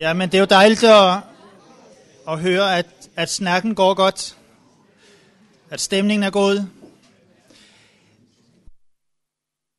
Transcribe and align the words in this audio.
Ja, 0.00 0.12
men 0.12 0.28
det 0.28 0.34
er 0.34 0.40
jo 0.40 0.46
dejligt 0.50 0.84
at, 0.84 1.22
at 2.28 2.40
høre, 2.40 2.78
at, 2.78 3.10
at 3.16 3.30
snakken 3.30 3.74
går 3.74 3.94
godt. 3.94 4.36
At 5.70 5.80
stemningen 5.80 6.22
er 6.22 6.30
god. 6.30 6.54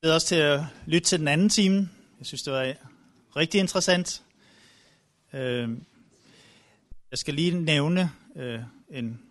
Jeg 0.01 0.09
er 0.09 0.13
også 0.13 0.27
til 0.27 0.35
at 0.35 0.61
lytte 0.85 1.07
til 1.07 1.19
den 1.19 1.27
anden 1.27 1.49
time. 1.49 1.89
Jeg 2.19 2.25
synes, 2.25 2.43
det 2.43 2.53
var 2.53 2.73
rigtig 3.35 3.59
interessant. 3.59 4.21
Øh, 5.33 5.69
jeg 7.11 7.17
skal 7.17 7.33
lige 7.33 7.61
nævne 7.61 8.11
øh, 8.35 8.59
en, 8.89 9.21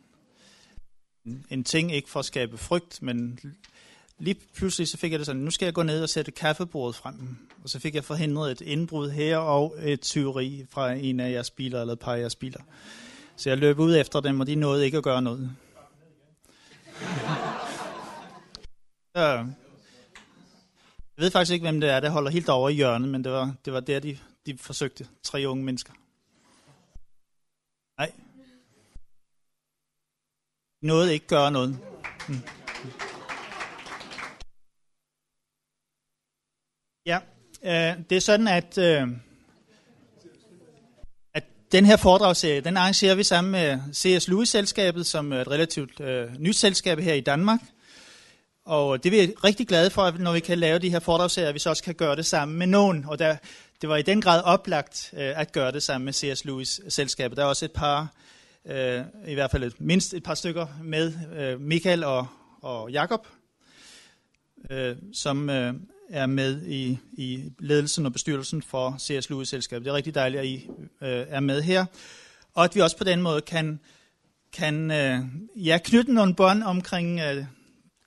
en 1.50 1.64
ting, 1.64 1.92
ikke 1.92 2.10
for 2.10 2.20
at 2.20 2.26
skabe 2.26 2.58
frygt, 2.58 3.02
men 3.02 3.40
lige 4.20 4.36
pludselig 4.54 4.88
så 4.88 4.96
fik 4.96 5.12
jeg 5.12 5.18
det 5.18 5.26
sådan, 5.26 5.42
nu 5.42 5.50
skal 5.50 5.66
jeg 5.66 5.74
gå 5.74 5.82
ned 5.82 6.02
og 6.02 6.08
sætte 6.08 6.30
kaffebordet 6.30 6.96
frem. 6.96 7.36
Og 7.62 7.68
så 7.68 7.78
fik 7.78 7.94
jeg 7.94 8.04
forhindret 8.04 8.52
et 8.52 8.60
indbrud 8.60 9.10
her 9.10 9.38
og 9.38 9.76
et 9.82 10.00
tyveri 10.00 10.66
fra 10.70 10.92
en 10.92 11.20
af 11.20 11.30
jeres 11.30 11.50
biler, 11.50 11.80
eller 11.80 11.92
et 11.92 11.98
par 11.98 12.14
af 12.14 12.20
jeres 12.20 12.36
biler. 12.36 12.60
Så 13.36 13.50
jeg 13.50 13.58
løb 13.58 13.78
ud 13.78 13.96
efter 13.96 14.20
dem, 14.20 14.40
og 14.40 14.46
de 14.46 14.54
nåede 14.54 14.84
ikke 14.84 14.96
at 14.96 15.04
gøre 15.04 15.22
noget. 15.22 15.50
Ja. 19.16 19.30
jeg 19.30 19.46
ved 21.16 21.30
faktisk 21.30 21.52
ikke, 21.52 21.64
hvem 21.64 21.80
det 21.80 21.90
er, 21.90 22.00
der 22.00 22.10
holder 22.10 22.30
helt 22.30 22.48
over 22.48 22.68
i 22.68 22.72
hjørnet, 22.72 23.08
men 23.08 23.24
det 23.24 23.32
var, 23.32 23.54
det 23.64 23.72
var 23.72 23.80
der, 23.80 24.00
de, 24.00 24.18
de 24.46 24.58
forsøgte. 24.58 25.06
Tre 25.22 25.44
unge 25.46 25.64
mennesker. 25.64 25.92
Nej. 27.98 28.12
Noget 30.82 31.00
nåede 31.00 31.12
ikke 31.14 31.26
gøre 31.26 31.50
noget. 31.50 31.78
Mm. 32.28 32.59
Ja, 37.06 37.18
øh, 37.62 38.04
det 38.10 38.16
er 38.16 38.20
sådan, 38.20 38.48
at, 38.48 38.78
øh, 38.78 39.08
at 41.34 41.44
den 41.72 41.86
her 41.86 41.96
foredragsserie, 41.96 42.60
den 42.60 42.76
arrangerer 42.76 43.14
vi 43.14 43.22
sammen 43.22 43.50
med 43.50 43.78
C.S. 43.94 44.28
Lewis-selskabet, 44.28 45.06
som 45.06 45.32
er 45.32 45.40
et 45.40 45.48
relativt 45.48 46.00
øh, 46.00 46.28
nyt 46.38 46.56
selskab 46.56 46.98
her 46.98 47.14
i 47.14 47.20
Danmark. 47.20 47.60
Og 48.64 49.04
det 49.04 49.14
er 49.14 49.26
vi 49.26 49.34
rigtig 49.44 49.68
glade 49.68 49.90
for, 49.90 50.10
når 50.18 50.32
vi 50.32 50.40
kan 50.40 50.58
lave 50.58 50.78
de 50.78 50.90
her 50.90 50.98
foredragsserier, 50.98 51.48
at 51.48 51.54
vi 51.54 51.58
så 51.58 51.70
også 51.70 51.82
kan 51.82 51.94
gøre 51.94 52.16
det 52.16 52.26
sammen 52.26 52.58
med 52.58 52.66
nogen. 52.66 53.04
Og 53.08 53.18
der, 53.18 53.36
det 53.80 53.88
var 53.88 53.96
i 53.96 54.02
den 54.02 54.20
grad 54.20 54.42
oplagt 54.42 55.10
øh, 55.12 55.40
at 55.40 55.52
gøre 55.52 55.72
det 55.72 55.82
sammen 55.82 56.04
med 56.04 56.12
C.S. 56.12 56.44
Lewis-selskabet. 56.44 57.36
Der 57.36 57.42
er 57.42 57.48
også 57.48 57.64
et 57.64 57.72
par, 57.72 58.14
øh, 58.64 59.02
i 59.26 59.34
hvert 59.34 59.50
fald 59.50 59.64
et, 59.64 59.80
mindst 59.80 60.14
et 60.14 60.22
par 60.22 60.34
stykker 60.34 60.66
med, 60.82 61.12
øh, 61.36 61.60
Michael 61.60 62.04
og, 62.04 62.26
og 62.62 62.90
Jakob, 62.90 63.26
øh, 64.70 64.96
som 65.12 65.50
øh, 65.50 65.74
er 66.10 66.26
med 66.26 66.66
i, 66.66 66.98
i 67.12 67.52
ledelsen 67.58 68.06
og 68.06 68.12
bestyrelsen 68.12 68.62
for 68.62 68.96
C.S. 68.98 69.30
Lewis-selskabet. 69.30 69.84
Det 69.84 69.90
er 69.90 69.94
rigtig 69.94 70.14
dejligt, 70.14 70.40
at 70.40 70.46
I 70.46 70.68
øh, 71.02 71.26
er 71.28 71.40
med 71.40 71.62
her. 71.62 71.86
Og 72.54 72.64
at 72.64 72.74
vi 72.74 72.80
også 72.80 72.96
på 72.96 73.04
den 73.04 73.22
måde 73.22 73.40
kan, 73.40 73.80
kan 74.52 74.90
øh, 74.90 75.20
ja, 75.56 75.78
knytte 75.84 76.12
nogle 76.12 76.34
bånd 76.34 76.62
omkring 76.62 77.20
øh, 77.20 77.44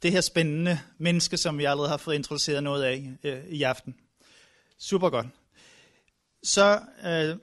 det 0.04 0.12
her 0.12 0.22
spændende 0.22 0.80
menneske, 0.98 1.38
som 1.38 1.58
vi 1.58 1.66
allerede 1.66 1.90
har 1.90 1.98
fået 1.98 2.16
introduceret 2.16 2.64
noget 2.64 2.84
af 2.84 3.10
øh, 3.24 3.38
i 3.50 3.64
aften. 3.64 3.96
Super 4.80 5.10
godt. 5.10 5.28
Så 6.44 6.80
øh, 7.06 7.38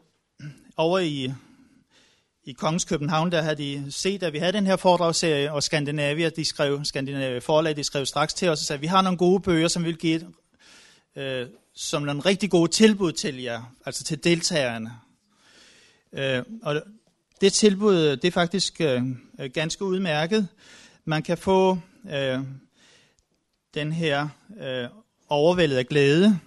over 0.76 0.98
i, 0.98 1.32
i 2.44 2.52
Kongens 2.52 2.84
København, 2.84 3.32
der 3.32 3.42
havde 3.42 3.56
de 3.56 3.92
set, 3.92 4.22
at 4.22 4.32
vi 4.32 4.38
havde 4.38 4.52
den 4.52 4.66
her 4.66 4.76
foredragsserie, 4.76 5.52
og 5.52 5.62
Skandinavia, 5.62 6.28
de 6.28 6.44
skrev, 6.44 6.84
Skandinavia 6.84 7.38
forlag, 7.38 7.76
de 7.76 7.84
skrev 7.84 8.06
straks 8.06 8.34
til 8.34 8.48
os 8.48 8.60
og 8.60 8.66
sagde, 8.66 8.78
at 8.78 8.82
vi 8.82 8.86
har 8.86 9.02
nogle 9.02 9.18
gode 9.18 9.40
bøger, 9.40 9.68
som 9.68 9.84
vi 9.84 9.88
vil 9.88 9.98
give 9.98 10.32
øh, 11.20 11.46
som 11.74 12.02
nogle 12.02 12.20
rigtig 12.20 12.50
gode 12.50 12.70
tilbud 12.70 13.12
til 13.12 13.42
jer, 13.42 13.74
altså 13.86 14.04
til 14.04 14.24
deltagerne. 14.24 14.92
Øh, 16.12 16.42
og 16.62 16.82
det 17.40 17.52
tilbud, 17.52 17.94
det 18.16 18.24
er 18.24 18.30
faktisk 18.30 18.80
øh, 18.80 19.02
ganske 19.52 19.84
udmærket. 19.84 20.48
Man 21.04 21.22
kan 21.22 21.38
få 21.38 21.78
øh, 22.10 22.38
den 23.74 23.92
her 23.92 24.28
øh, 24.60 24.88
overvældet 25.28 25.76
af 25.76 25.86
glæde. 25.86 26.38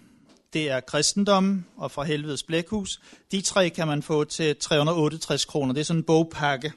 Det 0.53 0.69
er 0.69 0.79
kristendommen 0.79 1.65
og 1.77 1.91
fra 1.91 2.03
helvedes 2.03 2.43
blækhus. 2.43 3.01
De 3.31 3.41
tre 3.41 3.69
kan 3.69 3.87
man 3.87 4.03
få 4.03 4.23
til 4.23 4.55
368 4.55 5.45
kroner. 5.45 5.73
Det 5.73 5.81
er 5.81 5.85
sådan 5.85 5.99
en 5.99 6.03
bogpakke, 6.03 6.73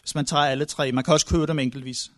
hvis 0.00 0.14
man 0.14 0.26
tager 0.26 0.44
alle 0.44 0.64
tre. 0.64 0.92
Man 0.92 1.04
kan 1.04 1.14
også 1.14 1.26
købe 1.26 1.46
dem 1.46 1.58
enkeltvis. 1.58 2.10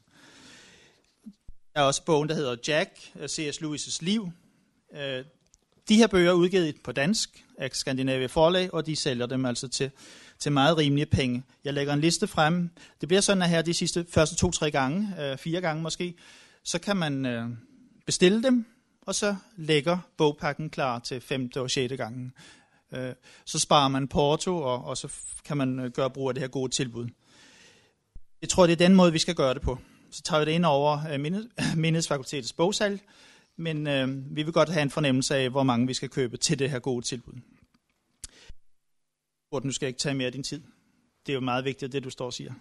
Der 1.74 1.80
er 1.80 1.84
også 1.84 2.04
bogen, 2.04 2.28
der 2.28 2.34
hedder 2.34 2.56
Jack, 2.68 2.90
øh, 3.20 3.28
C.S. 3.28 3.58
Lewis' 3.58 3.98
liv. 4.00 4.32
Øh, 4.96 5.24
de 5.88 5.96
her 5.96 6.06
bøger 6.06 6.30
er 6.30 6.34
udgivet 6.34 6.76
på 6.84 6.92
dansk 6.92 7.44
af 7.58 7.70
Skandinavia 7.72 8.26
Forlag, 8.26 8.74
og 8.74 8.86
de 8.86 8.96
sælger 8.96 9.26
dem 9.26 9.44
altså 9.44 9.68
til, 9.68 9.90
til 10.38 10.52
meget 10.52 10.78
rimelige 10.78 11.06
penge. 11.06 11.42
Jeg 11.64 11.74
lægger 11.74 11.92
en 11.92 12.00
liste 12.00 12.26
frem. 12.26 12.70
Det 13.00 13.08
bliver 13.08 13.20
sådan, 13.20 13.42
at 13.42 13.48
her 13.48 13.62
de 13.62 13.74
sidste 13.74 14.06
første 14.10 14.36
to-tre 14.36 14.70
gange, 14.70 15.08
øh, 15.20 15.38
fire 15.38 15.60
gange 15.60 15.82
måske, 15.82 16.14
så 16.64 16.78
kan 16.78 16.96
man 16.96 17.26
øh, 17.26 17.48
bestille 18.06 18.42
dem, 18.42 18.66
og 19.06 19.14
så 19.14 19.36
lægger 19.56 19.98
bogpakken 20.16 20.70
klar 20.70 20.98
til 20.98 21.20
femte 21.20 21.60
og 21.60 21.70
sjette 21.70 21.96
gangen. 21.96 22.32
Øh, 22.92 23.14
så 23.44 23.58
sparer 23.58 23.88
man 23.88 24.08
porto, 24.08 24.56
og, 24.56 24.84
og 24.84 24.96
så 24.96 25.08
kan 25.44 25.56
man 25.56 25.78
øh, 25.78 25.90
gøre 25.90 26.10
brug 26.10 26.28
af 26.28 26.34
det 26.34 26.42
her 26.42 26.48
gode 26.48 26.72
tilbud. 26.72 27.08
Jeg 28.42 28.48
tror, 28.48 28.66
det 28.66 28.72
er 28.72 28.86
den 28.86 28.94
måde, 28.94 29.12
vi 29.12 29.18
skal 29.18 29.34
gøre 29.34 29.54
det 29.54 29.62
på. 29.62 29.78
Så 30.10 30.22
tager 30.22 30.40
vi 30.40 30.46
det 30.46 30.52
ind 30.52 30.64
over 30.64 31.00
øh, 31.12 31.20
Mindesfakultetets 31.76 32.52
bogsalg, 32.52 33.00
men 33.62 33.86
øh, 33.86 34.36
vi 34.36 34.42
vil 34.42 34.52
godt 34.52 34.68
have 34.68 34.82
en 34.82 34.90
fornemmelse 34.90 35.36
af, 35.36 35.50
hvor 35.50 35.62
mange 35.62 35.86
vi 35.86 35.94
skal 35.94 36.08
købe 36.08 36.36
til 36.36 36.58
det 36.58 36.70
her 36.70 36.78
gode 36.78 37.04
tilbud. 37.04 37.34
Morten, 39.52 39.68
nu 39.68 39.72
skal 39.72 39.86
jeg 39.86 39.88
ikke 39.88 40.00
tage 40.00 40.14
mere 40.14 40.26
af 40.26 40.32
din 40.32 40.42
tid. 40.42 40.62
Det 41.26 41.32
er 41.32 41.34
jo 41.34 41.40
meget 41.40 41.64
vigtigt, 41.64 41.92
det 41.92 42.04
du 42.04 42.10
står 42.10 42.26
og 42.26 42.32
siger. 42.32 42.54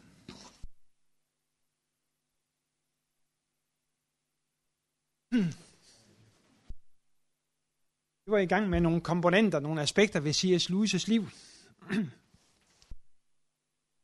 Vi 8.26 8.32
var 8.32 8.38
i 8.38 8.46
gang 8.46 8.70
med 8.70 8.82
nogle 8.82 9.02
komponenter, 9.02 9.60
nogle 9.60 9.82
aspekter 9.82 10.20
ved 10.20 10.34
C.S. 10.34 10.70
Lewis' 10.70 11.08
liv. 11.08 11.30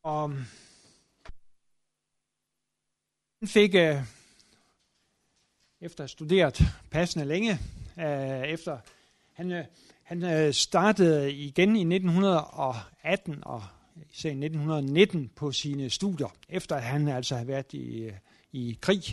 og 0.03 0.31
øh, 0.31 0.37
han 3.39 3.47
fik, 3.47 3.75
øh, 3.75 4.16
efter 5.87 6.03
at 6.03 6.03
have 6.03 6.09
studeret 6.09 6.63
passende 6.91 7.25
længe, 7.25 7.59
øh, 7.99 8.43
efter 8.43 8.77
han, 9.33 9.51
øh, 9.51 9.65
han 10.03 10.23
øh, 10.23 10.53
startede 10.53 11.33
igen 11.33 11.75
i 11.75 11.95
1918 11.95 13.43
og 13.45 13.63
især 14.11 14.29
i 14.29 14.33
1919 14.33 15.31
på 15.35 15.51
sine 15.51 15.89
studier, 15.89 16.27
efter 16.49 16.75
at 16.75 16.83
han 16.83 17.07
altså 17.07 17.35
havde 17.35 17.47
været 17.47 17.73
i, 17.73 17.99
øh, 17.99 18.13
i 18.51 18.77
krig, 18.81 19.03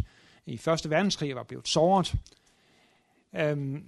i 0.46 0.56
Første 0.56 0.90
Verdenskrig 0.90 1.32
og 1.32 1.36
var 1.36 1.42
blevet 1.42 1.68
såret. 1.68 2.14
Øhm, 3.36 3.84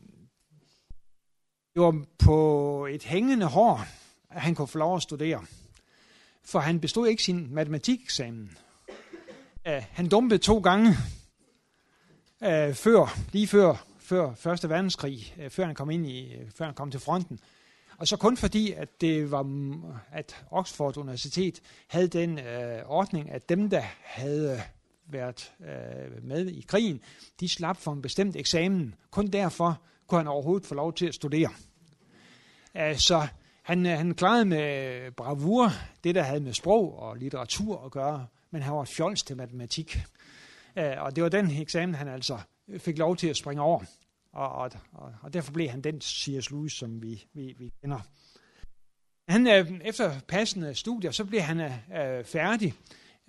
det 1.75 1.83
var 1.83 2.05
på 2.19 2.87
et 2.87 3.03
hængende 3.03 3.47
hår, 3.47 3.87
at 4.31 4.41
han 4.41 4.55
kunne 4.55 4.69
få 4.69 4.79
lov 4.79 4.97
at 4.97 5.03
studere. 5.03 5.45
For 6.45 6.59
han 6.59 6.81
bestod 6.81 7.09
ikke 7.09 7.23
sin 7.23 7.55
matematikeksamen. 7.55 8.59
Øh, 9.67 9.83
han 9.91 10.09
dumpede 10.09 10.39
to 10.39 10.59
gange, 10.59 10.95
øh, 12.45 12.75
før, 12.75 13.19
lige 13.33 13.47
før, 13.47 13.87
før 13.99 14.35
Første 14.35 14.69
Verdenskrig, 14.69 15.35
øh, 15.39 15.51
før 15.51 15.67
han 15.67 15.75
kom 15.75 15.91
ind 15.91 16.07
i, 16.07 16.35
øh, 16.35 16.51
før 16.51 16.65
han 16.65 16.75
kom 16.75 16.91
til 16.91 17.01
fronten. 17.01 17.41
Og 17.99 18.09
så 18.09 18.17
kun 18.17 18.37
fordi, 18.37 18.73
at 18.73 19.01
det 19.01 19.31
var, 19.31 19.47
at 20.13 20.45
Oxford 20.51 20.97
Universitet 20.97 21.61
havde 21.89 22.09
den 22.09 22.39
øh, 22.39 22.83
ordning, 22.87 23.31
at 23.31 23.49
dem, 23.49 23.71
der 23.71 23.83
havde 24.05 24.63
været 25.11 25.53
øh, 25.61 26.25
med 26.25 26.47
i 26.47 26.65
krigen, 26.69 27.01
de 27.41 27.49
slap 27.49 27.77
for 27.77 27.93
en 27.93 28.03
bestemt 28.03 28.37
eksamen. 28.37 28.95
Kun 29.11 29.27
derfor 29.27 29.83
kunne 30.07 30.19
han 30.19 30.29
overhovedet 30.29 30.67
få 30.67 30.75
lov 30.75 30.93
til 30.93 31.07
at 31.07 31.15
studere. 31.15 31.51
Øh, 32.77 32.97
så 32.97 33.27
han, 33.63 33.87
øh, 33.87 33.93
han 33.93 34.15
klarede 34.15 34.45
med 34.45 35.11
bravur 35.11 35.71
det, 36.05 36.15
der 36.15 36.23
havde 36.23 36.41
med 36.41 36.53
sprog 36.53 36.99
og 36.99 37.17
litteratur 37.17 37.85
at 37.85 37.91
gøre, 37.91 38.27
men 38.51 38.63
han 38.63 38.75
var 38.75 38.85
fjols 38.85 39.23
til 39.23 39.37
matematik. 39.37 39.99
Øh, 40.77 41.03
og 41.03 41.17
det 41.17 41.23
var 41.23 41.29
den 41.29 41.51
eksamen, 41.51 41.95
han 41.95 42.09
altså 42.09 42.39
fik 42.79 42.99
lov 42.99 43.17
til 43.17 43.29
at 43.29 43.37
springe 43.37 43.63
over. 43.63 43.85
Og, 44.33 44.49
og, 44.93 45.13
og 45.23 45.33
derfor 45.33 45.53
blev 45.53 45.69
han 45.69 45.81
den 45.81 46.01
C.S. 46.01 46.51
Lewis, 46.51 46.73
som 46.73 47.03
vi, 47.03 47.25
vi, 47.33 47.55
vi 47.59 47.73
kender. 47.81 48.01
Han, 49.29 49.47
øh, 49.47 49.81
efter 49.85 50.21
passende 50.29 50.75
studier, 50.75 51.11
så 51.11 51.25
blev 51.25 51.41
han 51.41 51.61
øh, 51.61 52.25
færdig 52.25 52.75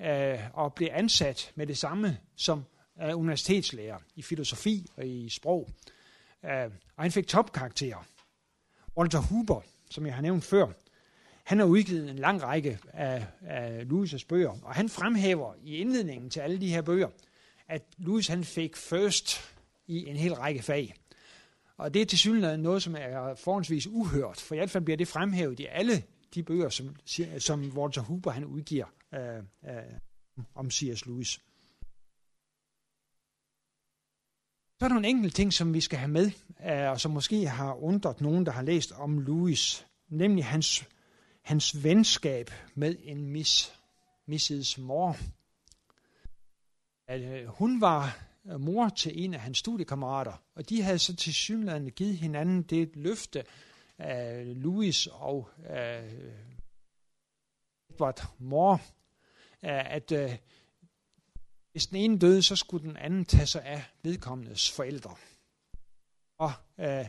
øh, 0.02 0.40
og 0.54 0.74
blev 0.74 0.90
ansat 0.92 1.52
med 1.56 1.68
det 1.68 1.78
samme 1.78 2.18
som 2.36 2.66
øh, 3.04 3.18
universitetslærer 3.18 3.98
i 4.16 4.22
filosofi 4.22 4.88
og 4.98 5.08
i 5.08 5.30
sprog. 5.30 5.70
Øh, 6.46 6.72
og 6.96 7.04
han 7.04 7.12
fik 7.12 7.28
topkarakterer. 7.28 8.06
Walter 8.98 9.20
Huber, 9.20 9.62
som 9.90 10.06
jeg 10.06 10.16
har 10.16 10.22
nævnt 10.22 10.44
før, 10.44 10.68
han 11.44 11.60
har 11.60 11.66
udgivet 11.66 12.10
en 12.10 12.20
lang 12.20 12.44
række 12.44 12.80
af, 12.94 13.26
af 13.42 13.84
Lewis' 13.84 14.26
bøger, 14.30 14.58
og 14.64 14.76
han 14.76 14.90
fremhæver 14.90 15.54
i 15.64 15.76
indledningen 15.76 16.30
til 16.30 16.40
alle 16.40 16.62
de 16.62 16.70
her 16.70 16.82
bøger, 16.82 17.10
at 17.70 17.84
Lewis 17.98 18.28
han 18.28 18.44
fik 18.44 18.76
first 18.76 19.56
i 19.88 20.06
en 20.06 20.16
hel 20.16 20.34
række 20.34 20.62
fag. 20.62 20.94
Og 21.78 21.94
det 21.94 22.02
er 22.02 22.06
til 22.06 22.20
synligheden 22.20 22.62
noget, 22.62 22.84
som 22.84 22.96
er 23.00 23.36
forholdsvis 23.36 23.88
uhørt, 23.88 24.40
for 24.40 24.56
i 24.56 24.58
hvert 24.58 24.70
fald 24.70 24.84
bliver 24.84 24.98
det 24.98 25.08
fremhævet 25.08 25.60
i 25.60 25.66
alle 25.66 26.04
de 26.34 26.44
bøger, 26.44 26.70
som, 26.70 26.96
som 27.40 27.78
Walter 27.78 28.02
Huber 28.02 28.32
han 28.32 28.46
udgiver 28.46 28.86
øh, 29.14 29.38
øh, 29.38 29.84
om 30.56 30.72
C.S. 30.72 31.06
Lewis. 31.06 31.42
Så 34.80 34.86
er 34.86 34.88
der 34.88 34.94
nogle 34.94 35.08
enkelte 35.08 35.36
ting, 35.36 35.54
som 35.54 35.74
vi 35.74 35.82
skal 35.82 36.00
have 36.00 36.12
med, 36.12 36.32
øh, 36.66 36.92
og 36.92 37.02
som 37.02 37.12
måske 37.12 37.48
har 37.48 37.74
undret 37.74 38.22
nogen, 38.22 38.46
der 38.46 38.52
har 38.52 38.62
læst 38.62 38.92
om 38.92 39.20
Lewis, 39.20 39.88
nemlig 40.10 40.46
hans, 40.46 40.86
hans 41.42 41.84
venskab 41.84 42.52
med 42.76 42.96
en 43.04 43.26
miss, 43.26 43.74
Mrs. 44.28 44.78
Moore. 44.78 45.16
At, 47.08 47.22
øh, 47.22 47.48
hun 47.48 47.82
var 47.82 48.28
øh, 48.46 48.60
mor 48.60 48.90
til 48.90 49.24
en 49.24 49.34
af 49.34 49.40
hans 49.40 49.58
studiekammerater, 49.58 50.44
og 50.56 50.70
de 50.70 50.82
havde 50.82 51.00
så 51.00 51.16
til 51.16 51.34
synligheden 51.34 51.92
givet 51.92 52.18
hinanden 52.18 52.64
det 52.64 52.92
løfte 52.96 53.44
af 53.98 54.44
Louis 54.64 55.08
og 55.08 55.50
øh, 55.60 55.66
af 55.70 56.10
Edward 57.90 58.32
Moore, 58.40 58.80
at 59.62 60.12
øh, 60.12 60.38
hvis 61.72 61.88
den 61.88 61.98
ene 61.98 62.20
døde, 62.20 62.44
så 62.44 62.56
skulle 62.56 62.88
den 62.88 62.98
anden 62.98 63.26
tage 63.26 63.46
sig 63.46 63.66
af 63.66 63.84
vedkommendes 64.04 64.72
forældre. 64.72 65.16
Og 66.38 66.52
øh, 66.80 67.06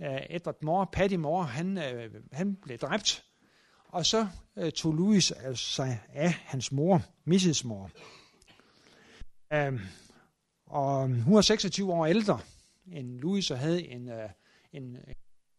øh 0.00 0.20
Edward 0.30 0.62
Moore, 0.62 0.86
Patty 0.92 1.16
Moore, 1.16 1.46
han, 1.46 1.78
øh, 1.78 2.14
han 2.32 2.56
blev 2.56 2.78
dræbt, 2.78 3.24
og 3.88 4.06
så 4.06 4.28
øh, 4.56 4.72
tog 4.72 4.94
Louis 4.94 5.30
altså 5.30 5.72
sig 5.72 6.00
af 6.08 6.30
hans 6.30 6.72
mor, 6.72 7.02
Mrs. 7.24 7.64
Moore. 7.64 7.90
Øh, 9.52 9.80
og 10.66 11.08
hun 11.08 11.34
var 11.34 11.40
26 11.40 11.92
år 11.92 12.06
ældre 12.06 12.40
end 12.92 13.20
Louis, 13.20 13.50
og 13.50 13.58
havde 13.58 13.88
en, 13.88 14.08
øh, 14.08 14.28
en 14.72 14.96
øh, 14.96 15.14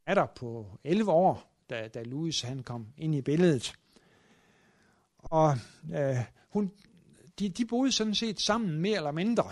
datter 0.07 0.25
på 0.25 0.79
11 0.83 1.11
år, 1.11 1.51
da, 1.69 1.87
da 1.87 2.03
Louis 2.03 2.41
han 2.41 2.63
kom 2.63 2.87
ind 2.97 3.15
i 3.15 3.21
billedet. 3.21 3.73
Og 5.17 5.55
øh, 5.93 6.17
hun, 6.49 6.71
de, 7.39 7.49
de 7.49 7.65
boede 7.65 7.91
sådan 7.91 8.15
set 8.15 8.39
sammen 8.39 8.81
mere 8.81 8.95
eller 8.95 9.11
mindre 9.11 9.51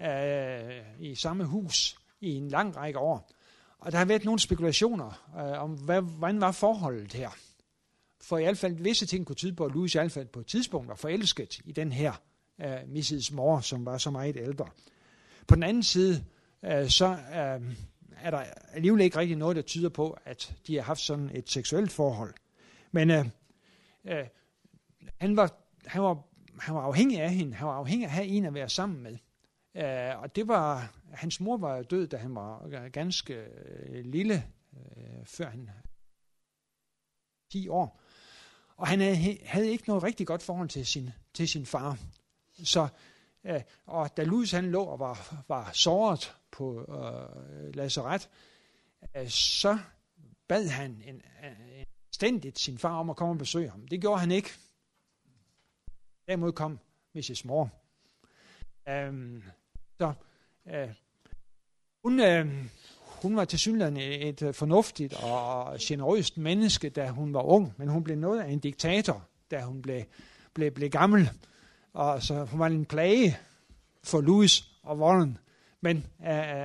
øh, 0.00 0.82
i 1.00 1.14
samme 1.14 1.44
hus 1.44 1.98
i 2.20 2.34
en 2.34 2.48
lang 2.48 2.76
række 2.76 2.98
år. 2.98 3.30
Og 3.78 3.92
der 3.92 3.98
har 3.98 4.04
været 4.04 4.24
nogle 4.24 4.40
spekulationer 4.40 5.30
øh, 5.36 5.62
om, 5.62 5.70
hvad, 5.70 6.02
hvordan 6.02 6.40
var 6.40 6.52
forholdet 6.52 7.12
her. 7.12 7.30
For 8.20 8.38
i 8.38 8.42
hvert 8.42 8.58
fald 8.58 8.74
visse 8.74 9.06
ting 9.06 9.26
kunne 9.26 9.36
tyde 9.36 9.54
på, 9.54 9.64
at 9.64 9.72
Louis 9.72 9.94
i 9.94 9.98
hvert 9.98 10.12
fald 10.12 10.26
på 10.26 10.40
et 10.40 10.46
tidspunkt 10.46 10.88
var 10.88 10.94
forelsket 10.94 11.58
i 11.64 11.72
den 11.72 11.92
her 11.92 12.12
af 12.58 12.86
Mrs. 12.88 13.32
Moore, 13.32 13.62
som 13.62 13.86
var 13.86 13.98
så 13.98 14.10
meget 14.10 14.36
ældre. 14.36 14.68
På 15.46 15.54
den 15.54 15.62
anden 15.62 15.82
side, 15.82 16.24
øh, 16.62 16.88
så 16.88 17.06
øh, 17.08 17.74
er 18.20 18.30
der 18.30 18.44
alligevel 18.72 19.00
ikke 19.00 19.18
rigtig 19.18 19.36
noget, 19.36 19.56
der 19.56 19.62
tyder 19.62 19.88
på, 19.88 20.18
at 20.24 20.56
de 20.66 20.74
har 20.74 20.82
haft 20.82 21.00
sådan 21.00 21.30
et 21.34 21.50
seksuelt 21.50 21.92
forhold. 21.92 22.34
Men 22.92 23.10
øh, 23.10 23.26
øh, 24.04 24.26
han, 25.20 25.36
var, 25.36 25.54
han, 25.86 26.02
var, 26.02 26.22
han 26.58 26.74
var 26.74 26.80
afhængig 26.80 27.20
af 27.20 27.30
hende. 27.30 27.54
Han 27.54 27.68
var 27.68 27.74
afhængig 27.74 28.04
af 28.04 28.08
at 28.08 28.14
have 28.14 28.26
en 28.26 28.44
at 28.44 28.54
være 28.54 28.68
sammen 28.68 29.02
med. 29.02 29.16
Øh, 29.76 30.22
og 30.22 30.36
det 30.36 30.48
var, 30.48 30.94
hans 31.12 31.40
mor 31.40 31.56
var 31.56 31.82
død, 31.82 32.06
da 32.06 32.16
han 32.16 32.34
var 32.34 32.88
ganske 32.88 33.34
øh, 33.34 34.04
lille, 34.04 34.44
øh, 34.76 35.26
før 35.26 35.50
han 35.50 35.70
10 37.50 37.68
år. 37.68 38.00
Og 38.76 38.86
han 38.86 39.00
havde, 39.00 39.38
havde 39.44 39.70
ikke 39.70 39.84
noget 39.88 40.02
rigtig 40.02 40.26
godt 40.26 40.42
forhold 40.42 40.68
til 40.68 40.86
sin, 40.86 41.10
til 41.34 41.48
sin 41.48 41.66
far. 41.66 41.98
Så, 42.64 42.88
øh, 43.44 43.60
og 43.86 44.16
da 44.16 44.24
Louis 44.24 44.50
han 44.50 44.70
lå 44.70 44.82
og 44.82 44.98
var, 44.98 45.44
var 45.48 45.70
såret 45.72 46.36
på 46.50 46.80
øh, 46.80 47.74
lazaret, 47.74 48.28
øh, 49.16 49.28
så 49.28 49.78
bad 50.48 50.68
han 50.68 51.02
en, 51.06 51.22
øh, 51.44 51.80
en, 51.80 51.86
stændigt 52.12 52.58
sin 52.58 52.78
far 52.78 52.98
om 52.98 53.10
at 53.10 53.16
komme 53.16 53.34
og 53.34 53.38
besøge 53.38 53.70
ham. 53.70 53.88
Det 53.88 54.00
gjorde 54.00 54.20
han 54.20 54.30
ikke. 54.30 54.50
Derimod 56.26 56.52
kom 56.52 56.78
Mrs. 57.14 57.44
Moore. 57.44 57.68
Øhm, 58.88 59.42
så 59.98 60.12
øh, 60.68 60.88
hun, 62.04 62.20
øh, 62.20 62.64
hun 63.22 63.36
var 63.36 63.44
til 63.44 63.58
synligheden 63.58 63.96
et 63.96 64.42
øh, 64.42 64.54
fornuftigt 64.54 65.14
og 65.22 65.76
generøst 65.80 66.38
menneske, 66.38 66.90
da 66.90 67.08
hun 67.08 67.34
var 67.34 67.42
ung, 67.42 67.74
men 67.76 67.88
hun 67.88 68.04
blev 68.04 68.16
noget 68.16 68.40
af 68.40 68.50
en 68.50 68.58
diktator, 68.58 69.28
da 69.50 69.62
hun 69.62 69.82
blev, 69.82 70.02
blev, 70.54 70.70
blev 70.70 70.90
gammel. 70.90 71.30
Og 71.94 72.22
så 72.22 72.46
får 72.46 72.56
man 72.56 72.72
en 72.72 72.84
plage 72.84 73.38
for 74.02 74.20
Louis 74.20 74.64
og 74.82 74.98
Warren. 74.98 75.38
Men 75.80 76.06
øh, 76.26 76.38
øh, 76.38 76.64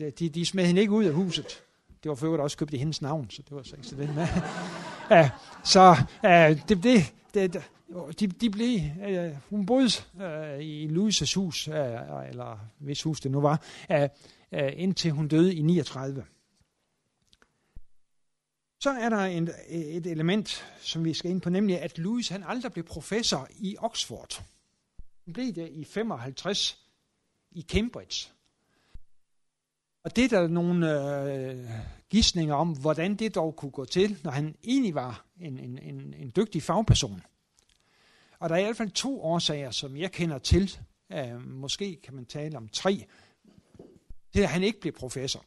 øh 0.00 0.12
de, 0.18 0.28
de 0.28 0.46
smed 0.46 0.66
hende 0.66 0.80
ikke 0.80 0.92
ud 0.92 1.04
af 1.04 1.12
huset. 1.12 1.62
Det 2.02 2.08
var 2.08 2.14
for 2.14 2.26
øvrigt 2.26 2.42
også 2.42 2.56
købt 2.56 2.74
i 2.74 2.76
hendes 2.76 3.02
navn, 3.02 3.30
så 3.30 3.42
det 3.42 3.56
var 3.56 3.62
så 3.62 3.76
ikke 3.76 3.88
så 3.88 3.96
det 3.96 4.14
med. 4.14 4.26
ja, 5.18 5.30
så 5.64 5.96
øh, 6.24 6.68
det, 6.68 6.82
det, 6.82 7.14
det, 7.34 7.70
de, 8.20 8.26
de 8.26 8.50
blev, 8.50 8.80
øh, 9.08 9.30
hun 9.50 9.66
boede 9.66 9.90
øh, 10.22 10.60
i 10.60 10.86
Louis' 10.86 11.34
hus, 11.34 11.68
øh, 11.68 11.74
eller 12.28 12.58
hvis 12.78 13.02
hus 13.02 13.20
det 13.20 13.30
nu 13.30 13.40
var, 13.40 13.62
øh, 13.90 14.08
øh, 14.52 14.72
indtil 14.76 15.10
hun 15.10 15.28
døde 15.28 15.54
i 15.54 15.62
39. 15.62 16.24
Så 18.82 18.90
er 18.90 19.08
der 19.08 19.18
en, 19.18 19.48
et 19.68 20.06
element, 20.06 20.64
som 20.80 21.04
vi 21.04 21.14
skal 21.14 21.30
ind 21.30 21.40
på, 21.40 21.50
nemlig 21.50 21.80
at 21.80 21.98
Louis 21.98 22.28
han 22.28 22.44
aldrig 22.46 22.72
blev 22.72 22.84
professor 22.84 23.48
i 23.58 23.76
Oxford. 23.78 24.42
Han 25.24 25.32
blev 25.32 25.52
det 25.52 25.68
i 25.68 25.84
55 25.84 26.78
i 27.50 27.62
Cambridge. 27.62 28.30
Og 30.04 30.16
det 30.16 30.24
er 30.24 30.28
der 30.28 30.48
nogle 30.48 31.02
øh, 31.14 31.70
gissninger 32.10 32.54
om, 32.54 32.72
hvordan 32.80 33.16
det 33.16 33.34
dog 33.34 33.56
kunne 33.56 33.70
gå 33.70 33.84
til, 33.84 34.18
når 34.24 34.30
han 34.30 34.56
egentlig 34.64 34.94
var 34.94 35.24
en, 35.40 35.58
en, 35.58 35.78
en, 35.78 36.14
en 36.14 36.32
dygtig 36.36 36.62
fagperson. 36.62 37.22
Og 38.38 38.48
der 38.48 38.54
er 38.54 38.60
i 38.60 38.64
hvert 38.64 38.76
fald 38.76 38.90
to 38.90 39.22
årsager, 39.22 39.70
som 39.70 39.96
jeg 39.96 40.12
kender 40.12 40.38
til. 40.38 40.78
øh, 41.12 41.48
måske 41.48 42.00
kan 42.04 42.14
man 42.14 42.26
tale 42.26 42.56
om 42.56 42.68
tre. 42.68 43.06
til 44.32 44.40
at 44.40 44.48
han 44.48 44.62
ikke 44.62 44.80
blev 44.80 44.92
professor. 44.92 45.44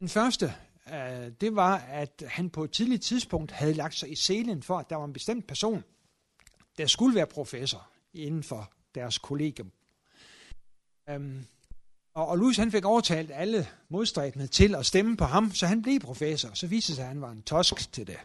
Den 0.00 0.08
første, 0.08 0.54
øh, 0.92 1.32
det 1.40 1.56
var, 1.56 1.76
at 1.76 2.22
han 2.28 2.50
på 2.50 2.64
et 2.64 2.70
tidligt 2.70 3.02
tidspunkt 3.02 3.50
havde 3.50 3.74
lagt 3.74 3.94
sig 3.94 4.12
i 4.12 4.14
selen 4.14 4.62
for, 4.62 4.78
at 4.78 4.90
der 4.90 4.96
var 4.96 5.04
en 5.04 5.12
bestemt 5.12 5.46
person, 5.46 5.84
der 6.78 6.86
skulle 6.86 7.14
være 7.14 7.26
professor 7.26 7.88
inden 8.14 8.42
for 8.42 8.72
deres 8.94 9.18
kollegium. 9.18 9.72
Øhm, 11.10 11.46
og, 12.14 12.28
og 12.28 12.38
Louis 12.38 12.56
han 12.56 12.72
fik 12.72 12.84
overtalt 12.84 13.30
alle 13.34 13.68
modstræbende 13.88 14.46
til 14.46 14.74
at 14.74 14.86
stemme 14.86 15.16
på 15.16 15.24
ham, 15.24 15.54
så 15.54 15.66
han 15.66 15.82
blev 15.82 16.00
professor. 16.00 16.50
Så 16.54 16.66
viste 16.66 16.88
det 16.88 16.96
sig, 16.96 17.02
at 17.02 17.08
han 17.08 17.20
var 17.20 17.30
en 17.30 17.42
tosk 17.42 17.92
til 17.92 18.06
det. 18.06 18.16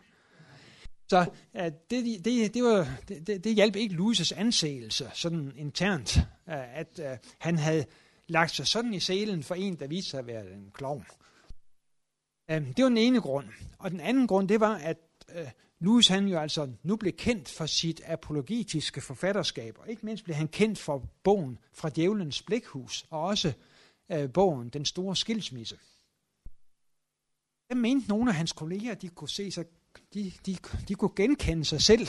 Så 1.08 1.26
uh, 1.54 1.62
det, 1.62 2.26
det, 2.26 2.54
det, 2.54 2.64
var, 2.64 2.98
det, 3.08 3.44
det 3.44 3.56
hjalp 3.56 3.76
ikke 3.76 3.96
Louis' 3.96 4.34
anseelse 4.36 5.12
sådan 5.14 5.54
internt, 5.56 6.18
uh, 6.48 6.78
at 6.78 7.00
øh, 7.00 7.18
han 7.38 7.58
havde 7.58 7.86
lagt 8.28 8.56
sig 8.56 8.68
sådan 8.68 8.94
i 8.94 9.00
selen 9.00 9.44
for 9.44 9.56
en, 9.56 9.76
der 9.76 9.88
viste 9.88 10.10
sig 10.10 10.20
at 10.20 10.28
være 10.28 10.52
en 10.52 10.72
klovn. 10.74 11.06
Øhm, 12.52 12.74
det 12.74 12.84
var 12.84 12.90
den 12.90 12.98
ene 12.98 13.22
grund. 13.22 13.46
Og 13.80 13.92
den 13.92 14.00
anden 14.00 14.28
grund, 14.28 14.48
det 14.48 14.60
var, 14.60 14.76
at 14.76 14.98
øh, 15.36 15.48
Louis 15.80 16.08
han 16.08 16.28
jo 16.28 16.40
altså 16.40 16.72
nu 16.84 16.96
blev 16.96 17.14
kendt 17.14 17.50
for 17.50 17.66
sit 17.66 18.02
apologetiske 18.06 19.02
forfatterskab, 19.02 19.78
og 19.80 19.90
ikke 19.90 20.06
mindst 20.06 20.24
blev 20.24 20.36
han 20.36 20.48
kendt 20.48 20.80
for 20.80 21.10
bogen 21.24 21.58
fra 21.74 21.90
Djævelens 21.90 22.42
Blækhus, 22.42 23.06
og 23.10 23.22
også 23.22 23.54
øh, 24.12 24.32
bogen 24.32 24.70
Den 24.70 24.86
Store 24.86 25.16
Skilsmisse. 25.16 25.78
Jeg 27.70 27.78
mente 27.78 28.10
nogle 28.10 28.32
af 28.32 28.36
hans 28.36 28.54
kolleger, 28.54 28.94
de 28.94 29.10
kunne 29.10 29.30
se 29.30 29.52
sig 29.52 29.66
de, 30.14 30.32
de, 30.46 30.58
de 30.88 30.96
kunne 30.96 31.12
genkende 31.16 31.66
sig 31.66 31.82
selv. 31.82 32.08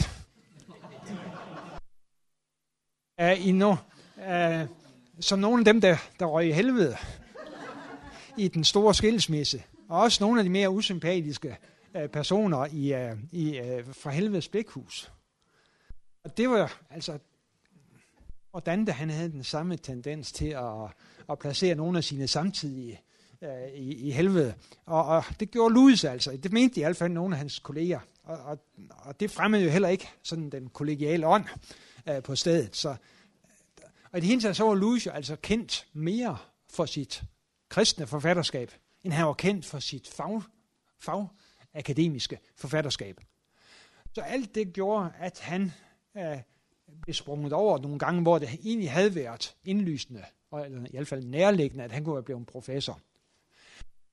uh, 3.23 3.47
i 3.47 3.53
no, 3.53 3.77
uh, 4.17 4.23
øh, 4.29 4.67
som 5.21 5.39
nogle 5.39 5.61
af 5.61 5.65
dem, 5.65 5.81
der, 5.81 5.97
der 6.19 6.27
røg 6.27 6.49
i 6.49 6.53
helvede 6.53 6.97
i 8.39 8.49
den 8.49 8.65
store 8.65 8.95
skilsmisse. 8.95 9.63
Og 9.91 10.01
også 10.01 10.25
nogle 10.25 10.41
af 10.41 10.45
de 10.45 10.51
mere 10.51 10.71
usympatiske 10.71 11.57
øh, 11.97 12.09
personer 12.09 12.67
i, 12.73 12.95
øh, 12.95 13.17
i, 13.33 13.59
øh, 13.59 13.95
fra 13.95 14.11
helvedes 14.11 14.49
blækhus. 14.49 15.13
Og 16.25 16.37
det 16.37 16.51
var 16.51 16.81
altså, 16.91 17.19
hvordan 18.51 18.85
da 18.85 18.93
han 18.93 19.11
havde 19.11 19.33
den 19.33 19.45
samme 19.45 19.77
tendens 19.77 20.33
til 20.33 20.49
at, 20.49 20.91
at 21.31 21.39
placere 21.39 21.75
nogle 21.75 21.99
af 21.99 22.05
sine 22.05 22.27
samtidige 22.27 23.01
øh, 23.43 23.69
i, 23.75 24.09
i 24.09 24.11
helvede. 24.11 24.55
Og, 24.87 25.05
og 25.05 25.25
det 25.41 25.51
gjorde 25.51 25.75
Louis 25.75 26.05
altså. 26.05 26.37
Det 26.37 26.53
mente 26.53 26.81
i 26.81 26.83
hvert 26.83 26.97
fald 26.97 27.13
nogle 27.13 27.35
af 27.35 27.39
hans 27.39 27.59
kolleger. 27.59 28.01
Og, 28.23 28.39
og, 28.39 28.59
og 28.99 29.21
det 29.21 29.31
fremmede 29.31 29.65
jo 29.65 29.71
heller 29.71 29.89
ikke 29.89 30.09
sådan 30.23 30.51
den 30.51 30.69
kollegiale 30.69 31.27
ånd 31.27 31.45
øh, 32.09 32.23
på 32.23 32.37
stedet. 32.37 32.77
Så, 32.77 32.97
og 34.13 34.19
i 34.19 34.21
det 34.21 34.29
hele 34.29 34.41
taget 34.41 34.57
så 34.57 34.65
var 34.65 34.75
Louis 34.75 35.07
jo 35.07 35.11
altså 35.11 35.37
kendt 35.37 35.87
mere 35.93 36.37
for 36.73 36.85
sit 36.85 37.23
kristne 37.69 38.07
forfatterskab, 38.07 38.71
end 39.05 39.13
han 39.13 39.27
var 39.27 39.33
kendt 39.33 39.67
for 39.67 39.79
sit 39.79 40.09
fag, 40.09 40.43
fagakademiske 41.01 42.39
forfatterskab. 42.57 43.21
Så 44.15 44.21
alt 44.21 44.55
det 44.55 44.73
gjorde, 44.73 45.13
at 45.19 45.41
han 45.41 45.73
øh, 46.17 46.39
blev 47.03 47.15
sprunget 47.15 47.53
over 47.53 47.79
nogle 47.79 47.99
gange, 47.99 48.23
hvor 48.23 48.39
det 48.39 48.49
egentlig 48.65 48.91
havde 48.91 49.15
været 49.15 49.57
indlysende, 49.65 50.25
eller 50.65 50.87
i 50.87 50.91
hvert 50.91 51.09
fald 51.09 51.25
nærliggende, 51.25 51.85
at 51.85 51.93
han 51.93 52.05
kunne 52.05 52.15
være 52.15 52.23
blevet 52.23 52.47
professor. 52.47 53.01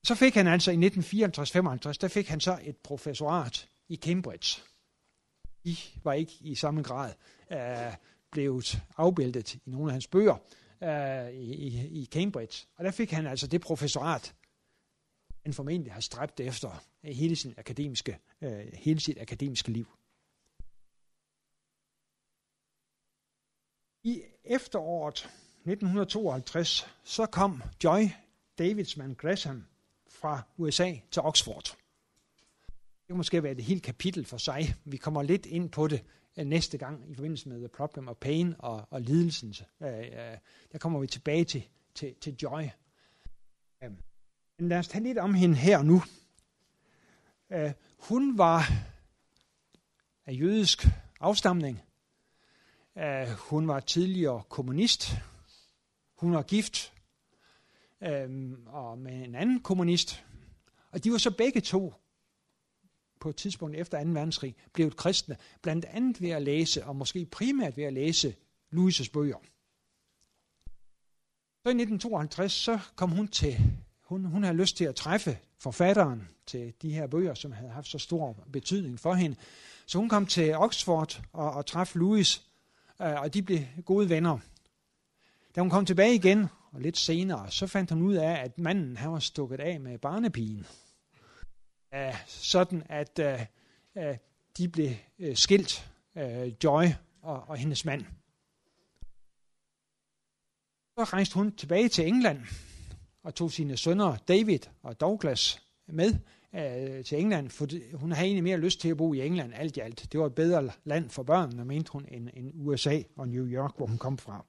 Så 0.03 0.15
fik 0.15 0.36
han 0.36 0.48
altså 0.48 0.72
i 0.72 0.75
1954-55, 0.75 1.98
der 2.01 2.08
fik 2.08 2.27
han 2.27 2.39
så 2.39 2.60
et 2.63 2.77
professorat 2.77 3.70
i 3.89 3.96
Cambridge. 3.96 4.62
De 5.65 5.77
var 6.03 6.13
ikke 6.13 6.34
i 6.41 6.56
samme 6.56 6.82
grad 6.82 7.13
øh, 7.51 7.94
blevet 8.32 8.82
afbildet 8.98 9.56
i 9.56 9.62
nogle 9.65 9.86
af 9.86 9.91
hans 9.91 10.08
bøger 10.08 10.36
øh, 10.84 11.32
i, 11.32 11.88
i 12.01 12.10
Cambridge. 12.12 12.67
Og 12.77 12.84
der 12.84 12.91
fik 12.91 13.12
han 13.12 13.27
altså 13.27 13.48
det 13.48 13.62
professorat, 13.62 14.34
han 15.48 15.54
formentlig 15.54 15.94
har 15.94 16.00
stræbt 16.00 16.39
efter 16.39 16.84
hele, 17.04 17.36
sin 17.36 17.54
akademiske, 17.58 18.20
øh, 18.42 18.68
hele 18.74 19.00
sit 19.00 19.18
akademiske 19.22 19.72
liv. 19.72 19.88
I 24.04 24.24
efteråret 24.44 25.16
1952, 25.16 26.88
så 27.04 27.25
kom 27.25 27.63
Joy 27.84 28.01
Davidsman 28.58 29.13
Gresham 29.13 29.66
fra 30.10 30.42
USA 30.58 30.94
til 31.12 31.22
Oxford. 31.22 31.63
Det 32.74 33.08
kan 33.08 33.18
måske 33.18 33.44
være 33.44 33.51
et 33.51 33.63
helt 33.63 33.84
kapitel 33.84 34.25
for 34.25 34.38
sig. 34.38 34.75
Vi 34.86 34.98
kommer 34.98 35.24
lidt 35.24 35.46
ind 35.46 35.70
på 35.70 35.88
det 35.88 36.04
øh, 36.38 36.46
næste 36.46 36.77
gang 36.77 37.12
i 37.12 37.16
forbindelse 37.16 37.50
med 37.50 37.60
The 37.60 37.68
Problem 37.68 38.08
of 38.08 38.16
Pain 38.16 38.56
og, 38.60 38.88
og 38.89 39.01
lidelsen. 39.01 39.56
Øh, 39.82 40.00
øh, 40.00 40.38
der 40.72 40.77
kommer 40.77 41.00
vi 41.00 41.08
tilbage 41.08 41.46
til, 41.46 41.68
til, 41.96 42.16
til 42.22 42.36
Joy. 42.44 42.63
Øh, 43.84 43.92
men 44.60 44.70
lad 44.70 44.78
os 44.78 44.88
tage 44.88 45.04
lidt 45.04 45.18
om 45.18 45.34
hende 45.34 45.56
her 45.56 45.82
nu. 45.82 46.04
Øh, 47.52 47.72
hun 47.98 48.38
var 48.38 48.72
af 50.26 50.34
jødisk 50.40 50.88
afstamning. 51.20 51.82
Uh, 52.96 53.30
hun 53.30 53.68
var 53.68 53.80
tidligere 53.80 54.44
kommunist. 54.50 55.12
Hun 56.16 56.34
var 56.34 56.42
gift 56.42 56.94
um, 58.02 58.68
og 58.68 58.98
med 58.98 59.26
en 59.26 59.36
anden 59.36 59.60
kommunist. 59.60 60.24
Og 60.92 61.04
de 61.04 61.12
var 61.12 61.18
så 61.18 61.32
begge 61.32 61.62
to 61.62 61.94
på 63.20 63.30
et 63.30 63.36
tidspunkt 63.36 63.76
efter 63.76 64.04
2. 64.04 64.10
verdenskrig 64.10 64.56
blevet 64.74 64.98
kristne, 64.98 65.38
blandt 65.62 65.86
andet 65.86 66.22
ved 66.22 66.30
at 66.30 66.42
læse, 66.42 66.86
og 66.86 66.96
måske 66.96 67.26
primært 67.26 67.78
ved 67.78 67.84
at 67.84 67.94
læse 67.94 68.36
Louises 68.72 69.10
bøger. 69.10 69.38
Så 71.64 71.70
i 71.70 71.78
1952, 71.78 72.52
så 72.52 72.80
kom 72.96 73.12
hun 73.12 73.28
til, 73.28 73.58
hun, 74.08 74.26
hun 74.26 74.44
havde 74.44 74.58
lyst 74.58 74.78
til 74.78 74.86
at 74.86 74.96
træffe 74.96 75.38
forfatteren 75.60 76.28
til 76.46 76.74
de 76.82 76.94
her 76.94 77.08
bøger, 77.08 77.34
som 77.34 77.52
havde 77.52 77.72
haft 77.72 77.88
så 77.88 77.98
stor 77.98 78.38
betydning 78.54 79.00
for 79.00 79.14
hende. 79.14 79.36
Så 79.86 79.98
hun 79.98 80.10
kom 80.10 80.26
til 80.26 80.56
Oxford 80.56 81.22
og, 81.34 81.52
og 81.52 81.66
træffede 81.66 82.00
Louis, 82.00 82.42
øh, 83.02 83.22
og 83.22 83.34
de 83.34 83.42
blev 83.42 83.60
gode 83.86 84.10
venner. 84.10 84.40
Da 85.56 85.62
hun 85.62 85.70
kom 85.70 85.86
tilbage 85.86 86.16
igen, 86.16 86.48
og 86.72 86.82
lidt 86.82 86.98
senere, 86.98 87.52
så 87.52 87.68
fandt 87.68 87.92
hun 87.92 88.02
ud 88.02 88.16
af, 88.16 88.32
at 88.44 88.60
manden 88.60 88.98
han 88.98 89.12
var 89.12 89.20
stukket 89.20 89.60
af 89.60 89.80
med 89.80 89.98
barnepigen. 89.98 90.66
Æh, 91.94 92.14
sådan 92.28 92.84
at 92.90 93.20
øh, 93.20 93.46
øh, 93.98 94.18
de 94.58 94.70
blev 94.70 94.92
øh, 95.20 95.36
skilt, 95.36 95.92
øh, 96.18 96.54
Joy 96.64 96.86
og, 97.22 97.44
og 97.48 97.58
hendes 97.58 97.86
mand. 97.86 98.06
Så 100.98 101.04
rejste 101.04 101.36
hun 101.36 101.56
tilbage 101.56 101.90
til 101.90 102.08
England 102.08 102.40
og 103.27 103.36
tog 103.36 103.51
sine 103.51 103.77
sønner 103.77 104.15
David 104.27 104.60
og 104.84 105.00
Douglas 105.00 105.62
med 105.88 106.13
øh, 106.55 107.03
til 107.05 107.19
England, 107.19 107.50
for 107.50 107.67
hun 107.98 108.12
havde 108.12 108.27
egentlig 108.27 108.43
mere 108.43 108.57
lyst 108.57 108.79
til 108.79 108.89
at 108.89 108.98
bo 108.98 109.13
i 109.13 109.25
England 109.25 109.53
alt 109.53 109.77
i 109.77 109.79
alt. 109.79 110.07
Det 110.12 110.19
var 110.19 110.25
et 110.25 110.36
bedre 110.36 110.72
land 110.84 111.10
for 111.10 111.24
børnene, 111.24 111.65
mente 111.65 111.91
hun, 111.91 112.05
end, 112.12 112.29
end 112.34 112.51
USA 112.55 113.01
og 113.15 113.27
New 113.27 113.46
York, 113.46 113.77
hvor 113.77 113.86
hun 113.86 113.98
kom 113.98 114.17
fra. 114.17 114.46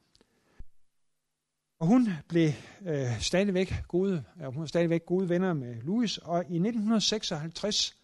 Og 1.79 1.87
hun 1.87 2.09
blev 2.29 2.51
øh, 2.87 3.21
stadigvæk 3.21 3.75
gode, 3.89 4.25
øh, 4.41 4.47
hun 4.47 4.61
var 4.61 4.67
stadigvæk 4.67 5.07
gode 5.07 5.29
venner 5.29 5.53
med 5.53 5.75
Louis, 5.83 6.19
og 6.19 6.39
i 6.39 6.57
1956, 6.57 7.97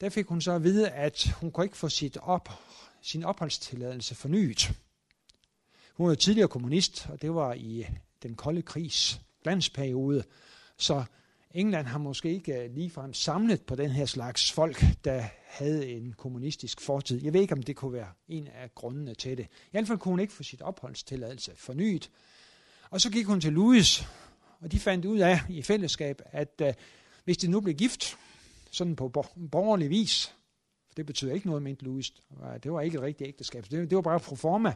der 0.00 0.08
fik 0.08 0.26
hun 0.26 0.40
så 0.40 0.52
at 0.52 0.62
vide, 0.62 0.90
at 0.90 1.30
hun 1.40 1.50
kunne 1.50 1.64
ikke 1.64 1.76
få 1.76 1.88
sit 1.88 2.16
op, 2.16 2.48
sin 3.02 3.24
opholdstilladelse 3.24 4.14
fornyet. 4.14 4.72
Hun 5.94 6.08
var 6.08 6.14
tidligere 6.14 6.48
kommunist, 6.48 7.08
og 7.10 7.22
det 7.22 7.34
var 7.34 7.52
i 7.54 7.86
den 8.22 8.34
kolde 8.34 8.62
krigs 8.62 9.20
glansperiode, 9.42 10.24
så 10.76 11.04
England 11.54 11.86
har 11.86 11.98
måske 11.98 12.30
ikke 12.30 12.62
øh, 12.62 12.74
ligefrem 12.74 13.14
samlet 13.14 13.62
på 13.62 13.74
den 13.74 13.90
her 13.90 14.06
slags 14.06 14.52
folk, 14.52 14.84
der 15.04 15.24
havde 15.46 15.88
en 15.88 16.12
kommunistisk 16.12 16.80
fortid. 16.80 17.22
Jeg 17.22 17.32
ved 17.32 17.40
ikke, 17.40 17.54
om 17.54 17.62
det 17.62 17.76
kunne 17.76 17.92
være 17.92 18.12
en 18.28 18.46
af 18.46 18.74
grundene 18.74 19.14
til 19.14 19.36
det. 19.36 19.44
I 19.44 19.70
hvert 19.70 19.86
fald 19.86 19.98
kunne 19.98 20.12
hun 20.12 20.20
ikke 20.20 20.32
få 20.32 20.42
sit 20.42 20.62
opholdstilladelse 20.62 21.52
fornyet. 21.56 22.10
Og 22.90 23.00
så 23.00 23.10
gik 23.10 23.26
hun 23.26 23.40
til 23.40 23.52
Louis, 23.52 24.06
og 24.60 24.72
de 24.72 24.78
fandt 24.78 25.04
ud 25.04 25.18
af 25.18 25.40
i 25.48 25.62
fællesskab, 25.62 26.22
at 26.24 26.60
øh, 26.62 26.74
hvis 27.24 27.36
de 27.36 27.48
nu 27.48 27.60
blev 27.60 27.74
gift, 27.74 28.16
sådan 28.70 28.96
på 28.96 29.08
borgerlig 29.50 29.90
vis, 29.90 30.34
for 30.86 30.94
det 30.96 31.06
betyder 31.06 31.34
ikke 31.34 31.46
noget, 31.46 31.62
mente 31.62 31.84
Louis, 31.84 32.12
det 32.62 32.72
var 32.72 32.80
ikke 32.80 32.96
et 32.96 33.02
rigtigt 33.02 33.28
ægteskab, 33.28 33.64
det, 33.70 33.90
det 33.90 33.96
var 33.96 34.02
bare 34.02 34.20
pro 34.20 34.36
forma. 34.36 34.74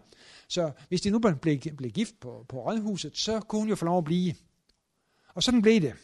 Så 0.49 0.73
hvis 0.89 1.01
de 1.01 1.11
nu 1.11 1.19
blev, 1.19 1.59
blev 1.77 1.91
gift 1.91 2.21
på, 2.21 2.47
på 2.49 2.61
rådhuset, 2.61 3.19
så 3.19 3.41
kunne 3.41 3.61
hun 3.61 3.69
jo 3.69 3.77
få 3.77 3.85
lov 3.85 3.99
at 3.99 4.05
blive. 4.05 4.35
Og 5.35 5.43
sådan 5.43 5.63
blev 5.63 5.81
det 5.81 5.95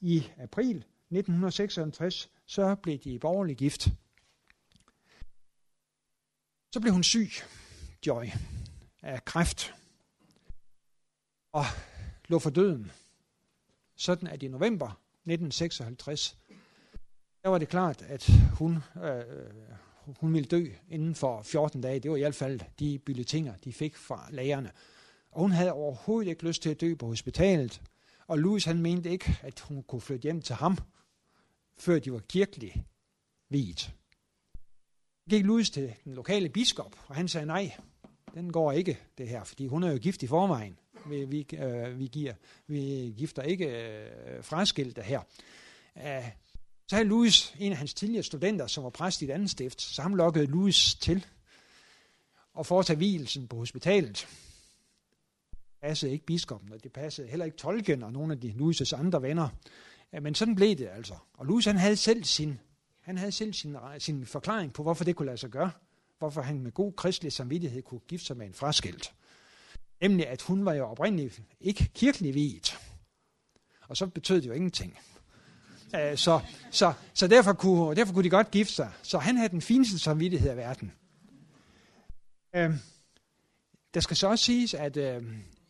i 0.00 0.30
april 0.38 0.76
1956, 0.76 2.30
så 2.46 2.74
blev 2.74 2.98
de 2.98 3.18
borgerligt 3.18 3.58
gift. 3.58 3.88
Så 6.72 6.80
blev 6.80 6.92
hun 6.92 7.02
syg, 7.02 7.30
Joy, 8.06 8.26
af 9.02 9.24
kræft, 9.24 9.74
og 11.52 11.64
lå 12.28 12.38
for 12.38 12.50
døden. 12.50 12.92
Sådan 13.96 14.28
at 14.28 14.42
i 14.42 14.48
november 14.48 14.86
1956, 14.86 16.38
der 17.42 17.48
var 17.48 17.58
det 17.58 17.68
klart, 17.68 18.02
at 18.02 18.30
hun, 18.58 18.78
øh, 19.02 19.24
hun 20.06 20.34
ville 20.34 20.48
dø 20.48 20.66
inden 20.88 21.14
for 21.14 21.42
14 21.42 21.80
dage. 21.80 22.00
Det 22.00 22.10
var 22.10 22.16
i 22.16 22.20
hvert 22.20 22.34
fald 22.34 22.60
de 22.78 22.98
bulletiner, 22.98 23.56
de 23.56 23.72
fik 23.72 23.96
fra 23.96 24.28
lægerne. 24.30 24.72
Og 25.30 25.40
hun 25.40 25.52
havde 25.52 25.72
overhovedet 25.72 26.30
ikke 26.30 26.46
lyst 26.46 26.62
til 26.62 26.70
at 26.70 26.80
dø 26.80 26.94
på 26.94 27.06
hospitalet. 27.06 27.82
Og 28.32 28.38
Louis 28.38 28.64
han 28.64 28.78
mente 28.78 29.10
ikke, 29.10 29.38
at 29.42 29.60
hun 29.60 29.82
kunne 29.82 30.00
flytte 30.00 30.22
hjem 30.22 30.42
til 30.42 30.54
ham, 30.54 30.78
før 31.78 31.98
de 31.98 32.12
var 32.12 32.18
kirkelig 32.18 32.84
vidt. 33.48 33.94
Gik 35.30 35.44
Louis 35.44 35.70
til 35.70 35.94
den 36.04 36.14
lokale 36.14 36.48
biskop, 36.48 36.96
og 37.06 37.14
han 37.14 37.28
sagde 37.28 37.46
nej, 37.46 37.76
den 38.34 38.52
går 38.52 38.72
ikke 38.72 38.98
det 39.18 39.28
her, 39.28 39.44
fordi 39.44 39.66
hun 39.66 39.82
er 39.82 39.92
jo 39.92 39.98
gift 39.98 40.22
i 40.22 40.26
forvejen. 40.26 40.78
Vi, 41.06 41.24
vi, 41.24 41.46
øh, 41.56 41.98
vi, 41.98 42.06
giver, 42.06 42.34
vi 42.66 43.14
gifter 43.16 43.42
ikke 43.42 43.66
øh, 43.66 44.44
fraskilte 44.44 45.02
her. 45.02 45.20
Æh, 45.96 46.24
så 46.88 46.96
havde 46.96 47.08
Louis, 47.08 47.54
en 47.58 47.72
af 47.72 47.78
hans 47.78 47.94
tidligere 47.94 48.22
studenter, 48.22 48.66
som 48.66 48.84
var 48.84 48.90
præst 48.90 49.22
i 49.22 49.24
et 49.24 49.30
andet 49.30 49.50
stift, 49.50 49.82
så 49.82 50.02
ham 50.02 50.14
lokkede 50.14 50.46
Louis 50.46 50.94
til 50.94 51.26
at 52.58 52.66
foretage 52.66 52.96
hvilelsen 52.96 53.48
på 53.48 53.56
hospitalet 53.56 54.28
passede 55.82 56.12
ikke 56.12 56.26
biskoppen, 56.26 56.72
og 56.72 56.82
det 56.82 56.92
passede 56.92 57.28
heller 57.28 57.44
ikke 57.44 57.56
tolken 57.56 58.02
og 58.02 58.12
nogle 58.12 58.32
af 58.32 58.40
de 58.40 58.50
Louis' 58.50 58.96
andre 58.96 59.22
venner. 59.22 59.48
Men 60.22 60.34
sådan 60.34 60.54
blev 60.54 60.76
det 60.76 60.88
altså. 60.92 61.14
Og 61.34 61.46
Louis 61.46 61.64
han 61.64 61.76
havde 61.76 61.96
selv 61.96 62.24
sin, 62.24 62.58
han 63.00 63.18
havde 63.18 63.32
selv 63.32 63.52
sin, 63.52 63.76
sin 63.98 64.26
forklaring 64.26 64.72
på, 64.72 64.82
hvorfor 64.82 65.04
det 65.04 65.16
kunne 65.16 65.26
lade 65.26 65.38
sig 65.38 65.50
gøre. 65.50 65.70
Hvorfor 66.18 66.42
han 66.42 66.60
med 66.60 66.72
god 66.72 66.92
kristelig 66.92 67.32
samvittighed 67.32 67.82
kunne 67.82 68.00
gifte 68.00 68.26
sig 68.26 68.36
med 68.36 68.46
en 68.46 68.54
fraskilt. 68.54 69.14
Nemlig, 70.00 70.28
at 70.28 70.42
hun 70.42 70.64
var 70.64 70.74
jo 70.74 70.84
oprindeligt 70.84 71.42
ikke 71.60 71.90
kirkelig 71.94 72.34
viet. 72.34 72.78
Og 73.88 73.96
så 73.96 74.06
betød 74.06 74.40
det 74.40 74.48
jo 74.48 74.52
ingenting. 74.52 74.98
Så, 76.14 76.40
så, 76.70 76.92
så 77.14 77.26
derfor, 77.26 77.52
kunne, 77.52 77.96
derfor 77.96 78.12
kunne 78.12 78.24
de 78.24 78.30
godt 78.30 78.50
gifte 78.50 78.74
sig. 78.74 78.92
Så 79.02 79.18
han 79.18 79.36
havde 79.36 79.48
den 79.48 79.62
fineste 79.62 79.98
samvittighed 79.98 80.50
af 80.50 80.56
verden. 80.56 80.92
Der 83.94 84.00
skal 84.00 84.16
så 84.16 84.28
også 84.28 84.44
siges, 84.44 84.74
at 84.74 84.96
øh, 84.96 85.22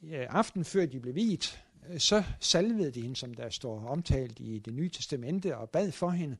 Øh, 0.04 0.26
aften 0.28 0.64
før 0.64 0.86
de 0.86 1.00
blev 1.00 1.14
viet, 1.14 1.64
øh, 1.88 2.00
så 2.00 2.24
salvede 2.40 2.90
de 2.90 3.02
hende, 3.02 3.16
som 3.16 3.34
der 3.34 3.48
står 3.50 3.86
omtalt 3.86 4.40
i 4.40 4.58
det 4.58 4.74
nye 4.74 4.88
testamente, 4.88 5.56
og 5.56 5.70
bad 5.70 5.92
for 5.92 6.10
hende, 6.10 6.36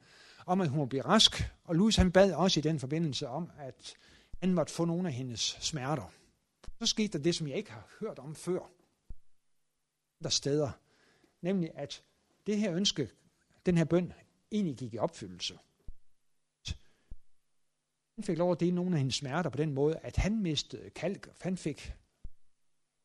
om 0.46 0.60
at 0.60 0.68
hun 0.68 0.78
må 0.78 0.86
blive 0.86 1.02
rask. 1.02 1.50
Og 1.64 1.74
Louis 1.74 1.96
han 1.96 2.12
bad 2.12 2.32
også 2.32 2.60
i 2.60 2.62
den 2.62 2.78
forbindelse 2.78 3.28
om, 3.28 3.50
at 3.58 3.94
han 4.40 4.54
måtte 4.54 4.72
få 4.72 4.84
nogle 4.84 5.08
af 5.08 5.14
hendes 5.14 5.56
smerter. 5.60 6.12
Så 6.78 6.86
skete 6.86 7.18
der 7.18 7.24
det, 7.24 7.34
som 7.34 7.48
jeg 7.48 7.56
ikke 7.56 7.72
har 7.72 7.88
hørt 8.00 8.18
om 8.18 8.34
før. 8.34 8.70
Der 10.22 10.28
steder. 10.28 10.70
Nemlig, 11.40 11.70
at 11.74 12.02
det 12.46 12.58
her 12.58 12.74
ønske, 12.74 13.08
den 13.66 13.78
her 13.78 13.84
bøn, 13.84 14.12
egentlig 14.52 14.76
gik 14.76 14.94
i 14.94 14.98
opfyldelse. 14.98 15.58
Han 18.14 18.24
fik 18.24 18.38
lov 18.38 18.52
at 18.52 18.60
dele 18.60 18.74
nogle 18.74 18.92
af 18.92 18.98
hendes 18.98 19.14
smerter 19.14 19.50
på 19.50 19.56
den 19.56 19.72
måde, 19.72 19.96
at 20.02 20.16
han 20.16 20.42
mistede 20.42 20.90
kalk, 20.90 21.28
han 21.40 21.56
fik 21.56 21.94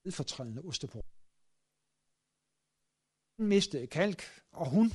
stedfortrædende 0.07 0.61
ostepor. 0.61 1.05
Hun 3.37 3.47
mistede 3.47 3.87
kalk, 3.87 4.23
og 4.51 4.69
hun 4.69 4.91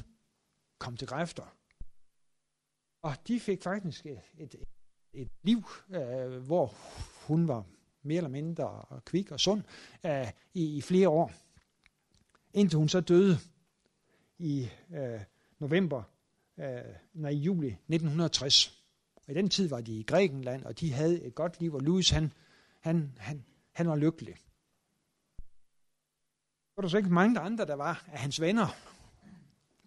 kom 0.78 0.96
til 0.96 1.08
kræfter. 1.08 1.56
Og 3.02 3.16
de 3.28 3.40
fik 3.40 3.62
faktisk 3.62 4.06
et, 4.06 4.20
et, 4.38 4.54
et 5.12 5.30
liv, 5.42 5.62
øh, 5.90 6.42
hvor 6.46 6.74
hun 7.26 7.48
var 7.48 7.64
mere 8.02 8.16
eller 8.16 8.30
mindre 8.30 8.84
kvik 9.04 9.30
og 9.30 9.40
sund 9.40 9.62
øh, 10.06 10.32
i, 10.54 10.76
i 10.76 10.80
flere 10.80 11.08
år. 11.08 11.32
Indtil 12.54 12.76
hun 12.78 12.88
så 12.88 13.00
døde 13.00 13.38
i 14.38 14.68
øh, 14.94 15.20
november, 15.58 16.02
øh, 16.58 16.94
nej, 17.14 17.30
i 17.30 17.36
juli 17.36 17.68
1960. 17.68 18.84
Og 19.16 19.30
i 19.30 19.34
den 19.34 19.48
tid 19.48 19.68
var 19.68 19.80
de 19.80 19.98
i 19.98 20.02
Grækenland, 20.02 20.64
og 20.64 20.80
de 20.80 20.92
havde 20.92 21.22
et 21.22 21.34
godt 21.34 21.60
liv, 21.60 21.74
og 21.74 21.80
Louis 21.80 22.10
han, 22.10 22.32
han, 22.80 23.12
han, 23.18 23.44
han 23.72 23.88
var 23.88 23.96
lykkelig. 23.96 24.36
Var 26.76 26.80
der 26.80 26.88
så 26.88 26.96
ikke 26.96 27.08
mange 27.08 27.40
andre, 27.40 27.66
der 27.66 27.74
var 27.74 28.04
af 28.12 28.18
hans 28.18 28.40
venner. 28.40 28.66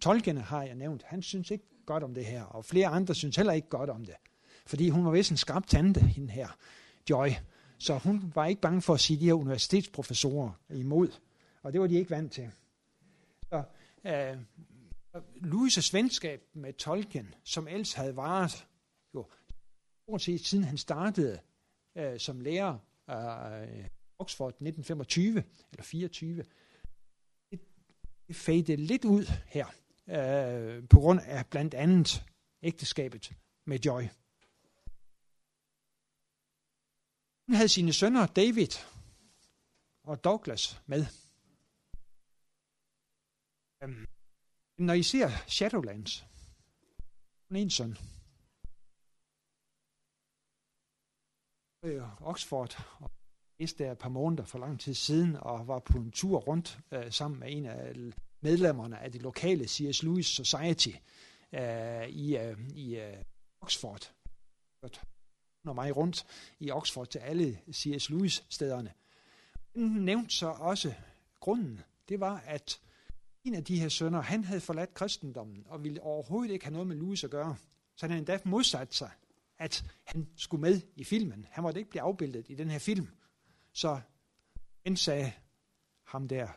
Tolkene 0.00 0.40
har 0.40 0.62
jeg 0.62 0.74
nævnt. 0.74 1.02
Han 1.02 1.22
synes 1.22 1.50
ikke 1.50 1.64
godt 1.86 2.02
om 2.02 2.14
det 2.14 2.24
her, 2.24 2.42
og 2.42 2.64
flere 2.64 2.86
andre 2.88 3.14
synes 3.14 3.36
heller 3.36 3.52
ikke 3.52 3.68
godt 3.68 3.90
om 3.90 4.04
det. 4.04 4.14
Fordi 4.66 4.88
hun 4.88 5.04
var 5.04 5.10
vist 5.10 5.30
en 5.30 5.36
skarp 5.36 5.66
tante, 5.66 6.00
hende 6.00 6.32
her, 6.32 6.48
Joy. 7.10 7.28
Så 7.78 7.98
hun 7.98 8.32
var 8.34 8.46
ikke 8.46 8.60
bange 8.60 8.82
for 8.82 8.94
at 8.94 9.00
sige 9.00 9.20
de 9.20 9.24
her 9.24 9.32
universitetsprofessorer 9.32 10.50
imod. 10.70 11.08
Og 11.62 11.72
det 11.72 11.80
var 11.80 11.86
de 11.86 11.94
ikke 11.94 12.10
vant 12.10 12.32
til. 12.32 12.50
Så, 13.48 13.62
øh, 14.04 14.36
Louis' 15.36 15.90
venskab 15.92 16.42
med 16.52 16.72
Tolkien, 16.72 17.34
som 17.44 17.68
ellers 17.68 17.92
havde 17.92 18.16
varet 18.16 18.66
jo 19.14 19.26
stort 20.02 20.22
set 20.22 20.46
siden 20.46 20.64
han 20.64 20.78
startede 20.78 21.38
øh, 21.96 22.18
som 22.18 22.40
lærer 22.40 22.78
øh, 23.10 23.76
i 23.76 23.80
øh, 23.80 23.86
Oxford 24.18 24.48
1925 24.48 25.44
eller 25.72 25.82
24, 25.82 26.44
fade 28.34 28.76
lidt 28.76 29.04
ud 29.04 29.24
her, 29.46 29.66
øh, 30.08 30.88
på 30.88 30.98
grund 30.98 31.20
af 31.20 31.46
blandt 31.46 31.74
andet 31.74 32.24
ægteskabet 32.62 33.32
med 33.64 33.78
Joy. 33.78 34.02
Hun 37.46 37.54
havde 37.54 37.68
sine 37.68 37.92
sønner 37.92 38.26
David 38.26 38.72
og 40.02 40.24
Douglas 40.24 40.82
med. 40.86 41.06
Øhm, 43.82 44.06
når 44.78 44.94
I 44.94 45.02
ser 45.02 45.28
Shadowlands, 45.48 46.24
hun 47.48 47.56
er 47.56 47.60
en 47.60 47.70
søn. 47.70 47.96
Øh, 51.82 52.22
Oxford 52.22 52.72
og 53.00 53.10
læste 53.58 53.84
der 53.84 53.92
et 53.92 53.98
par 53.98 54.08
måneder 54.08 54.44
for 54.44 54.58
lang 54.58 54.80
tid 54.80 54.94
siden 54.94 55.36
og 55.36 55.68
var 55.68 55.78
på 55.78 55.98
en 55.98 56.10
tur 56.10 56.38
rundt 56.38 56.78
øh, 56.92 57.12
sammen 57.12 57.40
med 57.40 57.48
en 57.50 57.66
af 57.66 57.92
medlemmerne 58.40 58.98
af 58.98 59.12
det 59.12 59.22
lokale 59.22 59.68
C.S. 59.68 60.02
Lewis 60.02 60.26
Society 60.26 60.90
øh, 61.52 62.08
i, 62.08 62.36
øh, 62.36 62.56
i 62.74 62.96
øh, 62.96 63.16
Oxford. 63.60 64.12
Når 65.64 65.72
mig 65.72 65.96
rundt 65.96 66.26
i 66.60 66.70
Oxford 66.70 67.06
til 67.06 67.18
alle 67.18 67.58
C.S. 67.72 68.10
Lewis 68.10 68.44
stederne. 68.48 68.92
Den 69.74 70.04
nævnte 70.04 70.34
så 70.34 70.46
også 70.46 70.94
grunden. 71.40 71.80
Det 72.08 72.20
var, 72.20 72.42
at 72.46 72.80
en 73.44 73.54
af 73.54 73.64
de 73.64 73.80
her 73.80 73.88
sønner, 73.88 74.20
han 74.20 74.44
havde 74.44 74.60
forladt 74.60 74.94
kristendommen 74.94 75.66
og 75.66 75.84
ville 75.84 76.02
overhovedet 76.02 76.52
ikke 76.52 76.64
have 76.64 76.72
noget 76.72 76.86
med 76.86 76.96
Lewis 76.96 77.24
at 77.24 77.30
gøre. 77.30 77.56
Så 77.96 78.06
han 78.06 78.10
havde 78.10 78.18
endda 78.18 78.38
modsat 78.44 78.94
sig, 78.94 79.10
at 79.58 79.84
han 80.04 80.28
skulle 80.36 80.60
med 80.60 80.80
i 80.96 81.04
filmen. 81.04 81.46
Han 81.50 81.62
måtte 81.62 81.80
ikke 81.80 81.90
blive 81.90 82.02
afbildet 82.02 82.46
i 82.48 82.54
den 82.54 82.70
her 82.70 82.78
film. 82.78 83.08
Så 83.76 84.00
han 84.86 84.96
sagde 84.96 85.32
ham 86.04 86.28
der, 86.28 86.48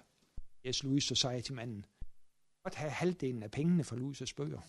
S. 0.71 0.83
Louis 0.83 1.03
Society-manden, 1.03 1.85
godt 2.63 2.75
have 2.75 2.91
halvdelen 2.91 3.43
af 3.43 3.51
pengene 3.51 3.83
for 3.83 3.95
Louis' 3.95 4.33
bøger. 4.35 4.61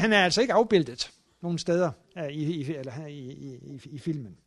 Han 0.00 0.12
er 0.12 0.24
altså 0.24 0.40
ikke 0.40 0.52
afbildet 0.52 1.20
nogen 1.40 1.58
steder 1.58 1.92
øh, 2.16 2.28
i, 2.28 2.60
i, 2.60 2.74
eller 2.74 3.06
i, 3.06 3.32
i, 3.32 3.54
i, 3.56 3.80
i 3.90 3.98
filmen. 3.98 4.40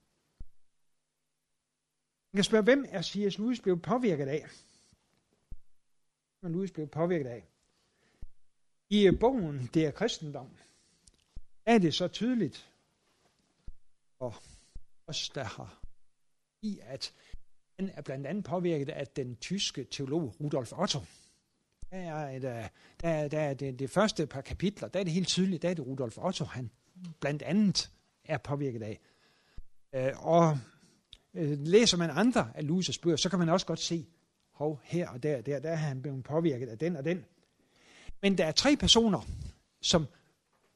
Man 2.31 2.37
kan 2.37 2.43
spørge, 2.43 2.63
hvem 2.63 2.85
er 2.89 3.01
C.S. 3.01 3.37
Lewis 3.37 3.61
blevet 3.61 3.81
påvirket 3.81 4.27
af? 4.27 4.45
Når 6.41 6.49
Lewis 6.49 6.71
blev 6.71 6.87
påvirket 6.87 7.27
af. 7.27 7.47
I 8.89 9.07
øh, 9.07 9.19
bogen, 9.19 9.69
det 9.73 9.85
er 9.85 9.91
kristendom, 9.91 10.57
er 11.65 11.77
det 11.77 11.93
så 11.93 12.07
tydeligt, 12.07 12.71
og 14.19 14.33
os, 15.07 15.29
der 15.29 15.43
har 15.43 15.81
i, 16.61 16.79
at 16.83 17.13
han 17.79 17.91
er 17.93 18.01
blandt 18.01 18.27
andet 18.27 18.43
påvirket 18.43 18.89
af 18.89 19.07
den 19.07 19.35
tyske 19.35 19.83
teolog 19.83 20.35
Rudolf 20.41 20.73
Otto. 20.73 20.99
Der 21.91 21.97
er, 21.97 22.29
et, 22.29 22.43
øh, 22.43 22.69
der 23.01 23.27
der 23.27 23.39
er 23.39 23.53
det, 23.53 23.79
det 23.79 23.89
første 23.89 24.27
par 24.27 24.41
kapitler, 24.41 24.87
der 24.87 24.99
er 24.99 25.03
det 25.03 25.13
helt 25.13 25.27
tydeligt, 25.27 25.61
der 25.61 25.69
er 25.69 25.73
det 25.73 25.85
Rudolf 25.85 26.17
Otto, 26.17 26.45
han 26.45 26.71
blandt 27.19 27.41
andet 27.41 27.91
er 28.25 28.37
påvirket 28.37 28.83
af. 28.83 28.99
Øh, 29.95 30.25
og 30.25 30.57
øh, 31.33 31.59
læser 31.59 31.97
man 31.97 32.09
andre 32.09 32.51
af 32.55 32.63
Louis' 32.63 32.99
bøger, 33.01 33.17
så 33.17 33.29
kan 33.29 33.39
man 33.39 33.49
også 33.49 33.65
godt 33.65 33.79
se, 33.79 34.07
hov, 34.51 34.79
her 34.83 35.09
og 35.09 35.23
der, 35.23 35.41
der, 35.41 35.59
der 35.59 35.69
er 35.69 35.75
han 35.75 36.01
blevet 36.01 36.23
påvirket 36.23 36.69
af 36.69 36.77
den 36.77 36.95
og 36.95 37.05
den. 37.05 37.25
Men 38.21 38.37
der 38.37 38.45
er 38.45 38.51
tre 38.51 38.75
personer, 38.75 39.21
som 39.81 40.07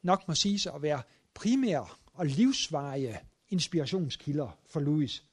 nok 0.01 0.27
må 0.27 0.35
siges 0.35 0.67
at 0.67 0.81
være 0.81 1.01
primære 1.33 1.87
og 2.13 2.25
livsvarige 2.25 3.19
inspirationskilder 3.51 4.57
for 4.69 4.79
Louis. 4.79 5.23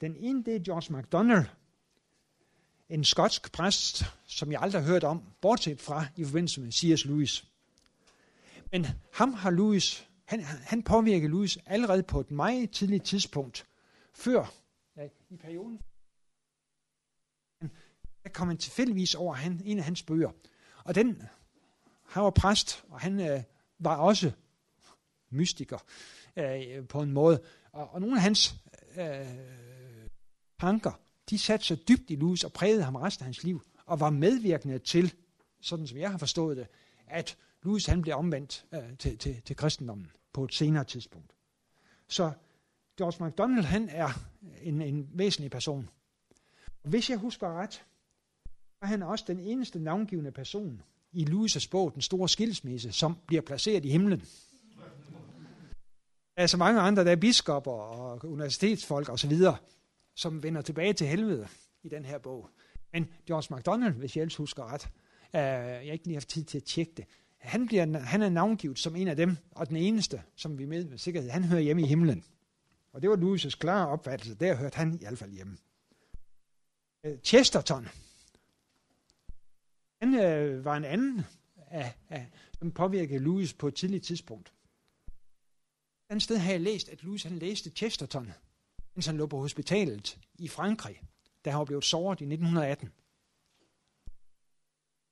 Den 0.00 0.16
ene, 0.16 0.44
det 0.44 0.56
er 0.56 0.60
George 0.60 0.92
MacDonald, 0.92 1.46
en 2.88 3.04
skotsk 3.04 3.52
præst, 3.52 4.04
som 4.26 4.52
jeg 4.52 4.62
aldrig 4.62 4.82
har 4.82 4.88
hørt 4.88 5.04
om, 5.04 5.22
bortset 5.40 5.80
fra 5.80 6.06
i 6.16 6.24
forbindelse 6.24 6.60
med 6.60 6.72
C.S. 6.72 7.04
Lewis. 7.04 7.48
Men 8.72 8.86
ham 9.12 9.32
har 9.32 9.50
Louis, 9.50 10.08
han, 10.24 10.40
han 10.42 10.82
påvirker 10.82 11.28
Louis 11.28 11.58
allerede 11.66 12.02
på 12.02 12.20
et 12.20 12.30
meget 12.30 12.70
tidligt 12.70 13.04
tidspunkt, 13.04 13.66
før 14.12 14.52
ja, 14.96 15.08
i 15.30 15.36
perioden. 15.36 15.80
Der 18.22 18.30
kom 18.30 18.48
han 18.48 18.58
tilfældigvis 18.58 19.14
over 19.14 19.34
han, 19.34 19.62
en 19.64 19.78
af 19.78 19.84
hans 19.84 20.02
bøger. 20.02 20.30
Og 20.84 20.94
den, 20.94 21.22
han 22.02 22.22
var 22.22 22.30
præst, 22.30 22.84
og 22.88 23.00
han 23.00 23.20
øh, 23.20 23.42
var 23.78 23.96
også 23.96 24.32
mystiker 25.30 25.78
øh, 26.36 26.88
på 26.88 27.02
en 27.02 27.12
måde. 27.12 27.42
Og, 27.74 27.88
og 27.92 28.00
nogle 28.00 28.16
af 28.16 28.22
hans 28.22 28.54
øh, 28.96 29.26
tanker, 30.60 31.00
de 31.30 31.38
satte 31.38 31.66
sig 31.66 31.88
dybt 31.88 32.10
i 32.10 32.16
Louis 32.16 32.44
og 32.44 32.52
prægede 32.52 32.82
ham 32.82 32.96
resten 32.96 33.22
af 33.22 33.26
hans 33.26 33.44
liv, 33.44 33.62
og 33.86 34.00
var 34.00 34.10
medvirkende 34.10 34.78
til, 34.78 35.14
sådan 35.60 35.86
som 35.86 35.98
jeg 35.98 36.10
har 36.10 36.18
forstået 36.18 36.56
det, 36.56 36.66
at 37.06 37.36
Louis 37.62 37.86
han 37.86 38.02
blev 38.02 38.14
omvendt 38.14 38.64
øh, 38.74 38.96
til, 38.98 39.18
til, 39.18 39.42
til 39.42 39.56
kristendommen 39.56 40.10
på 40.32 40.44
et 40.44 40.54
senere 40.54 40.84
tidspunkt. 40.84 41.32
Så 42.08 42.32
George 42.98 43.24
MacDonald, 43.24 43.64
han 43.64 43.88
er 43.88 44.08
en, 44.62 44.82
en 44.82 45.08
væsentlig 45.12 45.50
person. 45.50 45.88
Og 46.84 46.90
hvis 46.90 47.10
jeg 47.10 47.18
husker 47.18 47.60
ret, 47.60 47.84
var 48.80 48.88
han 48.88 49.02
også 49.02 49.24
den 49.28 49.40
eneste 49.40 49.78
navngivende 49.78 50.32
person 50.32 50.82
i 51.12 51.24
Louis' 51.24 51.68
bog, 51.70 51.94
Den 51.94 52.02
Store 52.02 52.28
Skilsmisse, 52.28 52.92
som 52.92 53.16
bliver 53.26 53.42
placeret 53.42 53.84
i 53.84 53.88
himlen. 53.88 54.22
Der 56.36 56.42
er 56.42 56.46
så 56.46 56.56
mange 56.56 56.80
andre, 56.80 57.04
der 57.04 57.12
er 57.12 57.16
biskopper 57.16 57.72
og 57.72 58.24
universitetsfolk 58.24 59.08
osv., 59.08 59.32
som 60.14 60.42
vender 60.42 60.62
tilbage 60.62 60.92
til 60.92 61.06
helvede 61.06 61.48
i 61.82 61.88
den 61.88 62.04
her 62.04 62.18
bog. 62.18 62.50
Men 62.92 63.08
George 63.26 63.54
MacDonald, 63.54 63.94
hvis 63.94 64.16
jeg 64.16 64.22
ellers 64.22 64.36
husker 64.36 64.72
ret, 64.72 64.88
øh, 65.34 65.40
jeg 65.40 65.86
har 65.86 65.92
ikke 65.92 66.04
lige 66.04 66.16
haft 66.16 66.28
tid 66.28 66.44
til 66.44 66.58
at 66.58 66.64
tjekke 66.64 66.92
det, 66.96 67.04
han, 67.44 67.66
bliver, 67.66 67.98
han 67.98 68.22
er 68.22 68.28
navngivet 68.28 68.78
som 68.78 68.96
en 68.96 69.08
af 69.08 69.16
dem, 69.16 69.36
og 69.50 69.68
den 69.68 69.76
eneste, 69.76 70.22
som 70.36 70.58
vi 70.58 70.64
med 70.64 70.84
med 70.84 70.98
sikkerhed, 70.98 71.30
han 71.30 71.44
hører 71.44 71.60
hjemme 71.60 71.82
i 71.82 71.86
himlen. 71.86 72.24
Og 72.92 73.02
det 73.02 73.10
var 73.10 73.16
Louis' 73.16 73.58
klare 73.58 73.88
opfattelse, 73.88 74.34
der 74.34 74.54
hørte 74.54 74.76
han 74.76 74.94
i 74.94 74.98
hvert 74.98 75.18
fald 75.18 75.32
hjemme. 75.32 75.56
Øh, 77.04 77.18
Chesterton, 77.18 77.88
han 80.02 80.14
øh, 80.14 80.64
var 80.64 80.76
en 80.76 80.84
anden, 80.84 81.24
af, 81.70 81.94
af, 82.08 82.30
som 82.58 82.72
påvirkede 82.72 83.18
Louis 83.18 83.52
på 83.52 83.68
et 83.68 83.74
tidligt 83.74 84.04
tidspunkt. 84.04 84.52
Andet 86.14 86.22
sted 86.22 86.38
har 86.38 86.50
jeg 86.50 86.60
læst, 86.60 86.88
at 86.88 87.02
Louis 87.02 87.22
han 87.22 87.38
læste 87.38 87.70
Chesterton, 87.70 88.32
mens 88.94 89.06
han 89.06 89.16
lå 89.16 89.26
på 89.26 89.38
hospitalet 89.38 90.18
i 90.38 90.48
Frankrig, 90.48 91.02
da 91.44 91.50
han 91.50 91.58
var 91.58 91.64
blevet 91.64 91.84
såret 91.84 92.20
i 92.20 92.24
1918. 92.24 92.92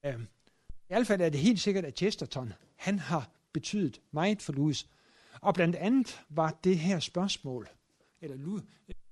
Øh, 0.04 0.20
I 0.70 0.86
hvert 0.86 1.06
fald 1.06 1.20
er 1.20 1.28
det 1.28 1.40
helt 1.40 1.60
sikkert, 1.60 1.84
at 1.84 1.96
Chesterton 1.96 2.52
han 2.76 2.98
har 2.98 3.30
betydet 3.52 4.00
meget 4.10 4.42
for 4.42 4.52
Louis. 4.52 4.86
Og 5.40 5.54
blandt 5.54 5.76
andet 5.76 6.20
var 6.28 6.58
det 6.64 6.78
her 6.78 7.00
spørgsmål, 7.00 7.68
eller 8.20 8.36
Louis, 8.36 8.62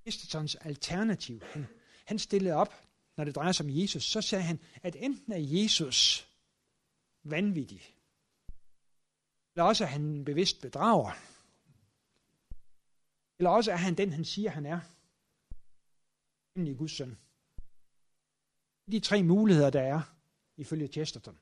Chestertons 0.02 0.54
alternativ, 0.54 1.42
han, 1.42 1.66
han 2.06 2.18
stillede 2.18 2.54
op 2.54 2.74
når 3.16 3.24
det 3.24 3.34
drejer 3.34 3.52
sig 3.52 3.66
om 3.66 3.72
Jesus, 3.76 4.04
så 4.04 4.20
sagde 4.20 4.44
han, 4.44 4.60
at 4.82 4.96
enten 4.98 5.32
er 5.32 5.38
Jesus 5.38 6.28
vanvittig, 7.24 7.94
eller 9.54 9.64
også 9.64 9.84
er 9.84 9.88
han 9.88 10.24
bevidst 10.24 10.60
bedrager, 10.60 11.12
eller 13.40 13.50
også 13.50 13.72
er 13.72 13.76
han 13.76 13.94
den, 13.94 14.12
han 14.12 14.24
siger, 14.24 14.50
han 14.50 14.66
er, 14.66 14.80
nemlig 16.54 16.76
Guds 16.76 16.92
søn. 16.92 17.18
De 18.90 19.00
tre 19.00 19.22
muligheder, 19.22 19.70
der 19.70 19.80
er, 19.80 20.00
ifølge 20.56 20.86
Chesterton. 20.86 21.38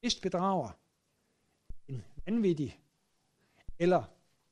Bevidst 0.00 0.22
bedrager, 0.22 0.70
en 1.88 2.04
vanvittig, 2.26 2.80
eller 3.78 4.04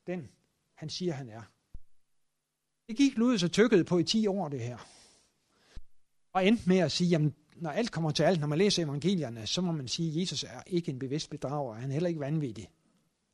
den, 0.07 0.29
han 0.73 0.89
siger, 0.89 1.13
han 1.13 1.29
er. 1.29 1.41
Det 2.87 2.97
gik 2.97 3.17
Ludes 3.17 3.41
så 3.41 3.47
tykket 3.47 3.85
på 3.85 3.97
i 3.97 4.03
10 4.03 4.27
år, 4.27 4.49
det 4.49 4.61
her. 4.61 4.77
Og 6.33 6.47
endte 6.47 6.69
med 6.69 6.77
at 6.77 6.91
sige, 6.91 7.09
jamen, 7.09 7.35
når 7.55 7.69
alt 7.69 7.91
kommer 7.91 8.11
til 8.11 8.23
alt, 8.23 8.39
når 8.39 8.47
man 8.47 8.57
læser 8.57 8.83
evangelierne, 8.83 9.47
så 9.47 9.61
må 9.61 9.71
man 9.71 9.87
sige, 9.87 10.09
at 10.09 10.21
Jesus 10.21 10.43
er 10.43 10.63
ikke 10.67 10.91
en 10.91 10.99
bevidst 10.99 11.29
bedrager, 11.29 11.73
han 11.73 11.89
er 11.89 11.93
heller 11.93 12.09
ikke 12.09 12.19
vanvittig. 12.19 12.69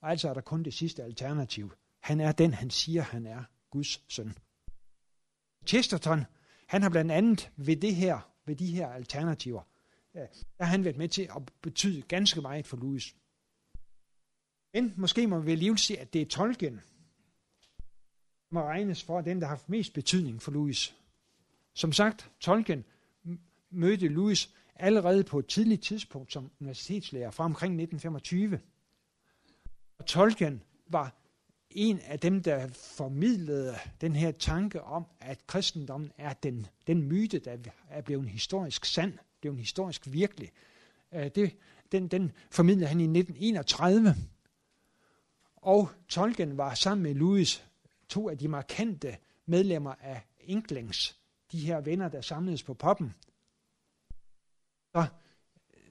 og 0.02 0.12
altså 0.12 0.30
er 0.30 0.34
der 0.34 0.42
kun 0.42 0.64
det 0.64 0.74
sidste 0.74 1.04
alternativ. 1.04 1.72
Han 2.02 2.20
er 2.20 2.32
den, 2.32 2.54
han 2.54 2.70
siger, 2.70 3.02
han 3.02 3.26
er, 3.26 3.44
Guds 3.70 4.14
søn. 4.14 4.34
Chesterton, 5.68 6.26
han 6.68 6.82
har 6.82 6.90
blandt 6.90 7.12
andet 7.12 7.52
ved 7.56 7.76
det 7.76 7.96
her, 7.96 8.32
ved 8.46 8.56
de 8.56 8.66
her 8.66 8.88
alternativer, 8.88 9.62
øh, 10.16 10.22
der 10.58 10.64
har 10.64 10.72
han 10.72 10.84
været 10.84 10.98
med 10.98 11.10
til 11.10 11.30
at 11.36 11.52
betyde 11.62 12.02
ganske 12.02 12.42
meget 12.42 12.68
for 12.68 12.78
Louis. 12.78 13.16
Men 14.74 14.94
måske 14.98 15.28
må 15.28 15.40
vi 15.40 15.52
alligevel 15.52 15.80
sige, 15.80 16.00
at 16.00 16.14
det 16.14 16.22
er 16.22 16.26
Tolkien, 16.26 16.82
må 18.50 18.62
regnes 18.62 19.04
for 19.04 19.22
den, 19.22 19.40
der 19.40 19.48
har 19.48 19.56
haft 19.56 19.70
mest 19.70 19.94
betydning 19.94 20.42
for 20.42 20.52
Louis. 20.52 20.96
Som 21.74 21.94
sagt, 21.94 22.32
Tolkien 22.40 22.86
mødte 23.70 24.08
Louis 24.08 24.50
allerede 24.76 25.24
på 25.24 25.40
et 25.40 25.48
tidligt 25.48 25.84
tidspunkt 25.84 26.34
som 26.34 26.52
universitetslærer 26.60 27.32
fra 27.32 27.44
omkring 27.44 27.72
1925. 27.74 28.60
Og 29.98 30.06
Tolkien 30.06 30.64
var 30.88 31.21
en 31.72 32.00
af 32.00 32.20
dem, 32.20 32.44
der 32.44 32.68
formidlede 32.68 33.76
den 34.02 34.16
her 34.16 34.32
tanke 34.32 34.82
om, 34.82 35.06
at 35.20 35.48
kristendommen 35.48 36.12
er 36.18 36.34
den, 36.34 36.68
den 36.88 37.04
myte, 37.04 37.40
der 37.40 37.58
er 37.90 38.02
blevet 38.02 38.30
historisk 38.30 38.86
sand, 38.86 39.14
blevet 39.42 39.58
historisk 39.58 40.02
virkelig. 40.06 40.52
Øh, 41.14 41.32
det, 41.36 41.56
den, 41.92 42.08
den 42.08 42.32
formidlede 42.52 42.88
han 42.88 43.00
i 43.00 43.04
1931. 43.04 44.16
Og 45.56 45.90
Tolkien 46.08 46.58
var 46.58 46.74
sammen 46.74 47.04
med 47.04 47.14
Louis 47.14 47.64
to 48.10 48.30
af 48.30 48.38
de 48.38 48.48
markante 48.48 49.18
medlemmer 49.46 49.96
af 50.02 50.22
Inklings, 50.40 51.20
de 51.52 51.60
her 51.60 51.82
venner, 51.82 52.10
der 52.10 52.22
samledes 52.22 52.64
på 52.64 52.74
poppen. 52.74 53.14
Så 54.92 55.06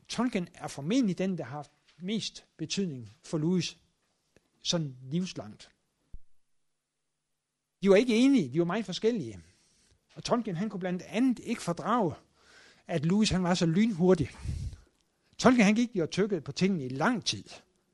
Tolkien 0.09 0.49
er 0.55 0.69
formentlig 0.69 1.19
den, 1.19 1.39
der 1.39 1.45
har 1.45 1.57
haft 1.57 1.73
mest 1.99 2.45
betydning 2.57 3.13
for 3.23 3.39
Louis 3.39 3.77
sådan 4.63 4.97
livslangt. 5.03 5.71
De 7.83 7.91
var 7.91 7.97
ikke 7.97 8.17
enige, 8.17 8.53
de 8.53 8.59
var 8.59 8.65
meget 8.65 8.85
forskellige. 8.85 9.41
Og 10.15 10.25
Tolkien 10.25 10.57
han 10.57 10.69
kunne 10.69 10.81
blandt 10.81 11.03
andet 11.03 11.39
ikke 11.39 11.63
fordrage, 11.63 12.15
at 12.87 13.05
Louis 13.05 13.31
han 13.31 13.43
var 13.43 13.55
så 13.55 13.67
lynhurtig. 13.67 14.31
Tolkien 15.39 15.65
han 15.65 15.75
gik 15.75 15.97
og 15.97 16.11
tykkede 16.11 16.41
på 16.41 16.53
tingene 16.53 16.85
i 16.85 16.89
lang 16.89 17.25
tid. 17.25 17.45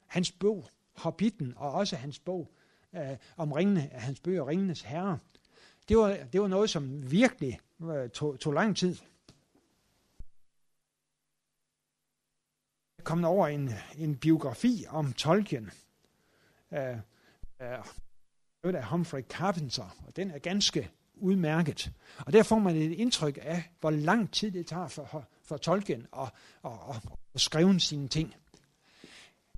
Hans 0.07 0.33
bog, 0.33 0.68
Hobbiten, 0.92 1.52
og 1.57 1.72
også 1.72 1.96
hans 1.96 2.18
bog 2.18 2.52
øh, 2.94 3.16
om 3.37 3.52
ringene, 3.52 3.81
hans 3.81 4.20
bøger, 4.20 4.48
Ringenes 4.48 4.83
Herre, 4.83 5.18
det 5.88 5.96
var, 5.96 6.16
det 6.33 6.40
var 6.40 6.46
noget, 6.46 6.70
som 6.70 7.11
virkelig 7.11 7.61
øh, 7.83 8.11
tog, 8.11 8.40
tog 8.40 8.52
lang 8.52 8.76
tid. 8.76 8.96
Jeg 12.98 13.05
kom 13.05 13.24
over 13.24 13.48
en, 13.48 13.70
en 13.98 14.16
biografi 14.16 14.85
om 14.88 15.12
Tolkien, 15.12 15.70
af, 16.70 17.00
øh, 17.62 18.74
af 18.74 18.85
Humphrey 18.85 19.22
Carpenter, 19.22 19.96
og 20.07 20.16
den 20.16 20.31
er 20.31 20.38
ganske 20.38 20.90
udmærket. 21.16 21.90
Og 22.18 22.33
der 22.33 22.42
får 22.42 22.59
man 22.59 22.76
et 22.76 22.92
indtryk 22.92 23.38
af, 23.42 23.70
hvor 23.81 23.90
lang 23.90 24.33
tid 24.33 24.50
det 24.50 24.66
tager 24.66 24.88
for, 24.88 25.24
for 25.44 25.57
tolken 25.57 26.07
at, 26.18 26.29
at, 26.64 26.70
at, 26.90 26.96
at 27.35 27.40
skrive 27.40 27.81
sine 27.81 28.09
ting. 28.09 28.35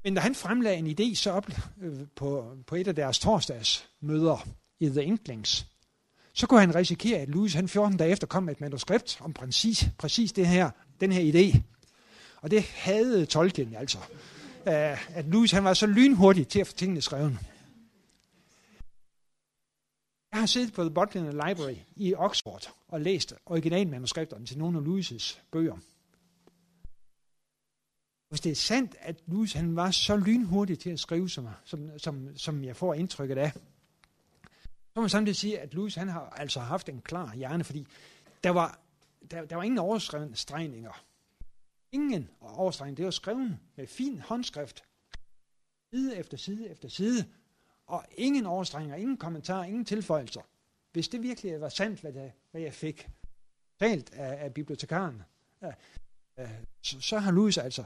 Men 0.04 0.14
da 0.14 0.20
han 0.20 0.34
fremlagde 0.34 0.78
en 0.78 0.86
idé 1.00 1.14
så 1.14 1.30
op 1.30 1.46
øh, 1.80 2.06
på, 2.16 2.56
på 2.66 2.74
et 2.74 2.88
af 2.88 2.94
deres 2.94 3.18
torsdagsmøder 3.18 4.46
i 4.80 4.88
The 4.88 5.04
Inklings, 5.04 5.66
så 6.32 6.46
kunne 6.46 6.60
han 6.60 6.74
risikere, 6.74 7.18
at 7.18 7.28
Louis 7.28 7.54
han 7.54 7.68
14 7.68 7.96
dage 7.96 8.10
efter 8.10 8.26
kom 8.26 8.42
med 8.42 8.52
et 8.52 8.60
manuskript 8.60 9.18
om 9.20 9.32
præcis, 9.32 9.88
præcis 9.98 10.32
det 10.32 10.46
her, 10.46 10.70
den 11.00 11.12
her 11.12 11.32
idé. 11.32 11.60
Og 12.36 12.50
det 12.50 12.62
havde 12.62 13.26
Tolkien 13.26 13.74
altså. 13.74 13.98
At 14.68 15.24
Louis 15.24 15.52
han 15.52 15.64
var 15.64 15.74
så 15.74 15.86
lynhurtig 15.86 16.48
til 16.48 16.60
at 16.60 16.66
få 16.66 16.72
tingene 16.72 17.00
skrevet. 17.00 17.38
Jeg 20.32 20.40
har 20.40 20.46
siddet 20.46 20.72
på 20.72 20.82
The 20.82 20.90
Bodleian 20.90 21.32
Library 21.32 21.76
i 21.96 22.14
Oxford 22.14 22.74
og 22.88 23.00
læst 23.00 23.34
originalmanuskripterne 23.46 24.46
til 24.46 24.58
nogle 24.58 24.78
af 24.78 24.84
Louis' 24.84 25.40
bøger. 25.50 25.76
Hvis 28.28 28.40
det 28.40 28.52
er 28.52 28.56
sandt, 28.56 28.96
at 29.00 29.16
Louis 29.26 29.52
han 29.52 29.76
var 29.76 29.90
så 29.90 30.16
lynhurtig 30.16 30.78
til 30.78 30.90
at 30.90 31.00
skrive, 31.00 31.30
som, 31.30 31.48
som, 31.64 31.98
som, 31.98 32.36
som 32.36 32.64
jeg 32.64 32.76
får 32.76 32.94
indtrykket 32.94 33.38
af, 33.38 33.52
så 33.52 34.92
må 34.96 35.02
man 35.02 35.10
samtidig 35.10 35.36
sige, 35.36 35.60
at 35.60 35.74
Louis 35.74 35.94
han 35.94 36.08
har 36.08 36.20
altså 36.36 36.60
haft 36.60 36.88
en 36.88 37.00
klar 37.00 37.34
hjerne, 37.34 37.64
fordi 37.64 37.86
der 38.44 38.50
var, 38.50 38.78
der, 39.30 39.44
der 39.44 39.56
var 39.56 39.62
ingen 39.62 39.78
overstregninger. 39.78 41.07
Ingen 41.92 42.28
overstregning. 42.40 42.96
Det 42.96 43.04
var 43.04 43.10
skrevet 43.10 43.58
med 43.76 43.86
fin 43.86 44.20
håndskrift. 44.20 44.84
Side 45.90 46.16
efter 46.16 46.36
side 46.36 46.68
efter 46.68 46.88
side. 46.88 47.26
Og 47.86 48.04
ingen 48.16 48.46
overstregninger, 48.46 48.96
ingen 48.96 49.16
kommentarer, 49.16 49.64
ingen 49.64 49.84
tilføjelser. 49.84 50.40
Hvis 50.92 51.08
det 51.08 51.22
virkelig 51.22 51.60
var 51.60 51.68
sandt, 51.68 52.00
hvad, 52.00 52.12
det, 52.12 52.32
hvad 52.50 52.60
jeg 52.60 52.74
fik 52.74 53.08
talt 53.78 54.12
af, 54.12 54.44
af 54.44 54.54
bibliotekaren, 54.54 55.22
ja, 55.62 55.72
så, 56.82 57.00
så 57.00 57.18
har 57.18 57.32
Louis 57.32 57.58
altså 57.58 57.84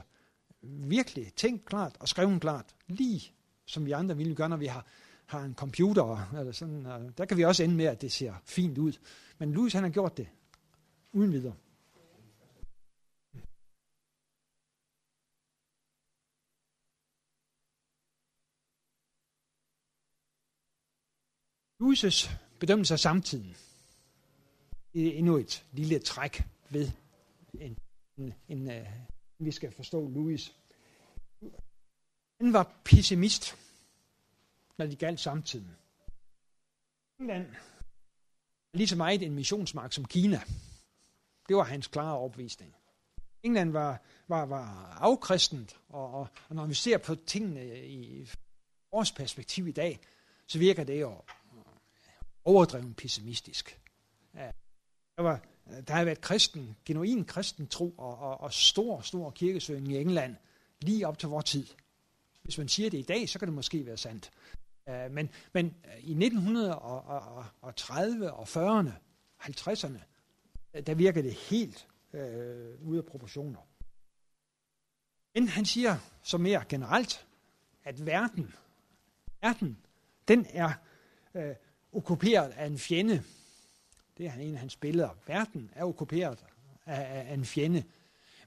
virkelig 0.61 1.33
tænkt 1.33 1.65
klart 1.65 1.97
og 1.99 2.07
skrevet 2.07 2.41
klart, 2.41 2.75
lige 2.87 3.33
som 3.65 3.85
vi 3.85 3.91
andre 3.91 4.17
ville 4.17 4.35
gøre, 4.35 4.49
når 4.49 4.57
vi 4.57 4.65
har, 4.65 4.85
har 5.25 5.43
en 5.43 5.55
computer. 5.55 6.33
Eller 6.39 6.51
sådan, 6.51 6.85
og 6.85 7.17
der 7.17 7.25
kan 7.25 7.37
vi 7.37 7.43
også 7.43 7.63
ende 7.63 7.75
med, 7.75 7.85
at 7.85 8.01
det 8.01 8.11
ser 8.11 8.33
fint 8.45 8.77
ud. 8.77 8.93
Men 9.37 9.53
Louis 9.53 9.73
han 9.73 9.83
har 9.83 9.89
gjort 9.89 10.17
det 10.17 10.27
uden 11.11 11.31
videre. 11.31 11.53
Louis' 21.93 22.29
bedømmelse 22.59 22.93
af 22.93 22.99
samtiden 22.99 23.55
er 24.95 25.11
endnu 25.11 25.37
et 25.37 25.65
lille 25.71 25.99
træk 25.99 26.43
ved 26.69 26.91
en, 27.53 27.77
en, 28.17 28.33
en, 28.47 28.67
uh, 28.67 28.87
vi 29.39 29.51
skal 29.51 29.71
forstå 29.71 30.09
Louis. 30.09 30.55
Han 32.41 32.53
var 32.53 32.81
pessimist, 32.85 33.55
når 34.77 34.85
det 34.85 34.99
galt 34.99 35.19
samtiden. 35.19 35.75
England 37.19 37.47
lige 38.73 38.87
så 38.87 38.95
meget 38.95 39.23
en 39.23 39.35
missionsmark 39.35 39.93
som 39.93 40.05
Kina. 40.05 40.41
Det 41.47 41.55
var 41.55 41.63
hans 41.63 41.87
klare 41.87 42.17
opvisning. 42.17 42.75
England 43.43 43.71
var, 43.71 44.01
var, 44.27 44.45
var 44.45 44.97
afkristent, 44.99 45.79
og, 45.89 46.13
og, 46.13 46.27
og 46.49 46.55
når 46.55 46.65
vi 46.65 46.73
ser 46.73 46.97
på 46.97 47.15
tingene 47.15 47.87
i 47.87 48.29
vores 48.91 49.11
perspektiv 49.11 49.67
i 49.67 49.71
dag, 49.71 49.99
så 50.47 50.59
virker 50.59 50.83
det 50.83 51.01
jo 51.01 51.21
overdreven 52.45 52.93
pessimistisk. 52.93 53.79
Ja. 54.35 54.51
Der, 55.17 55.23
var, 55.23 55.41
der 55.87 55.93
har 55.93 56.03
været 56.03 56.21
kristen, 56.21 56.75
genuin 56.85 57.25
kristen 57.25 57.67
tro 57.67 57.95
og, 57.97 58.17
og, 58.17 58.41
og 58.41 58.53
stor, 58.53 59.01
stor 59.01 59.31
kirkesøgning 59.31 59.93
i 59.93 59.97
England 59.97 60.35
lige 60.81 61.07
op 61.07 61.19
til 61.19 61.29
vores 61.29 61.45
tid. 61.45 61.65
Hvis 62.43 62.57
man 62.57 62.67
siger 62.67 62.89
det 62.89 62.97
i 62.97 63.01
dag, 63.01 63.29
så 63.29 63.39
kan 63.39 63.47
det 63.47 63.55
måske 63.55 63.85
være 63.85 63.97
sandt. 63.97 64.31
Uh, 64.87 65.11
men, 65.11 65.29
men 65.53 65.65
øh, 65.65 66.03
i 66.03 66.25
1930 66.25 68.33
og 68.33 68.43
40'erne, 68.43 68.91
50'erne, 69.41 69.99
øh, 70.73 70.85
der 70.85 70.95
virker 70.95 71.21
det 71.21 71.33
helt 71.33 71.87
øh, 72.13 72.81
ude 72.81 72.97
af 72.97 73.05
proportioner. 73.05 73.59
Men 75.33 75.47
han 75.47 75.65
siger 75.65 75.97
så 76.23 76.37
mere 76.37 76.65
generelt, 76.69 77.27
at 77.83 78.05
verden, 78.05 78.53
verden, 79.41 79.77
den 80.27 80.45
er 80.49 80.73
øh, 81.35 81.55
okkuperet 81.93 82.49
af 82.49 82.65
en 82.65 82.77
fjende. 82.77 83.23
Det 84.17 84.25
er 84.25 84.33
en 84.33 84.53
af 84.53 84.59
hans 84.59 84.75
billeder. 84.75 85.09
Verden 85.27 85.71
er 85.75 85.83
okkuperet 85.83 86.45
af, 86.85 87.27
af 87.29 87.33
en 87.33 87.45
fjende. 87.45 87.83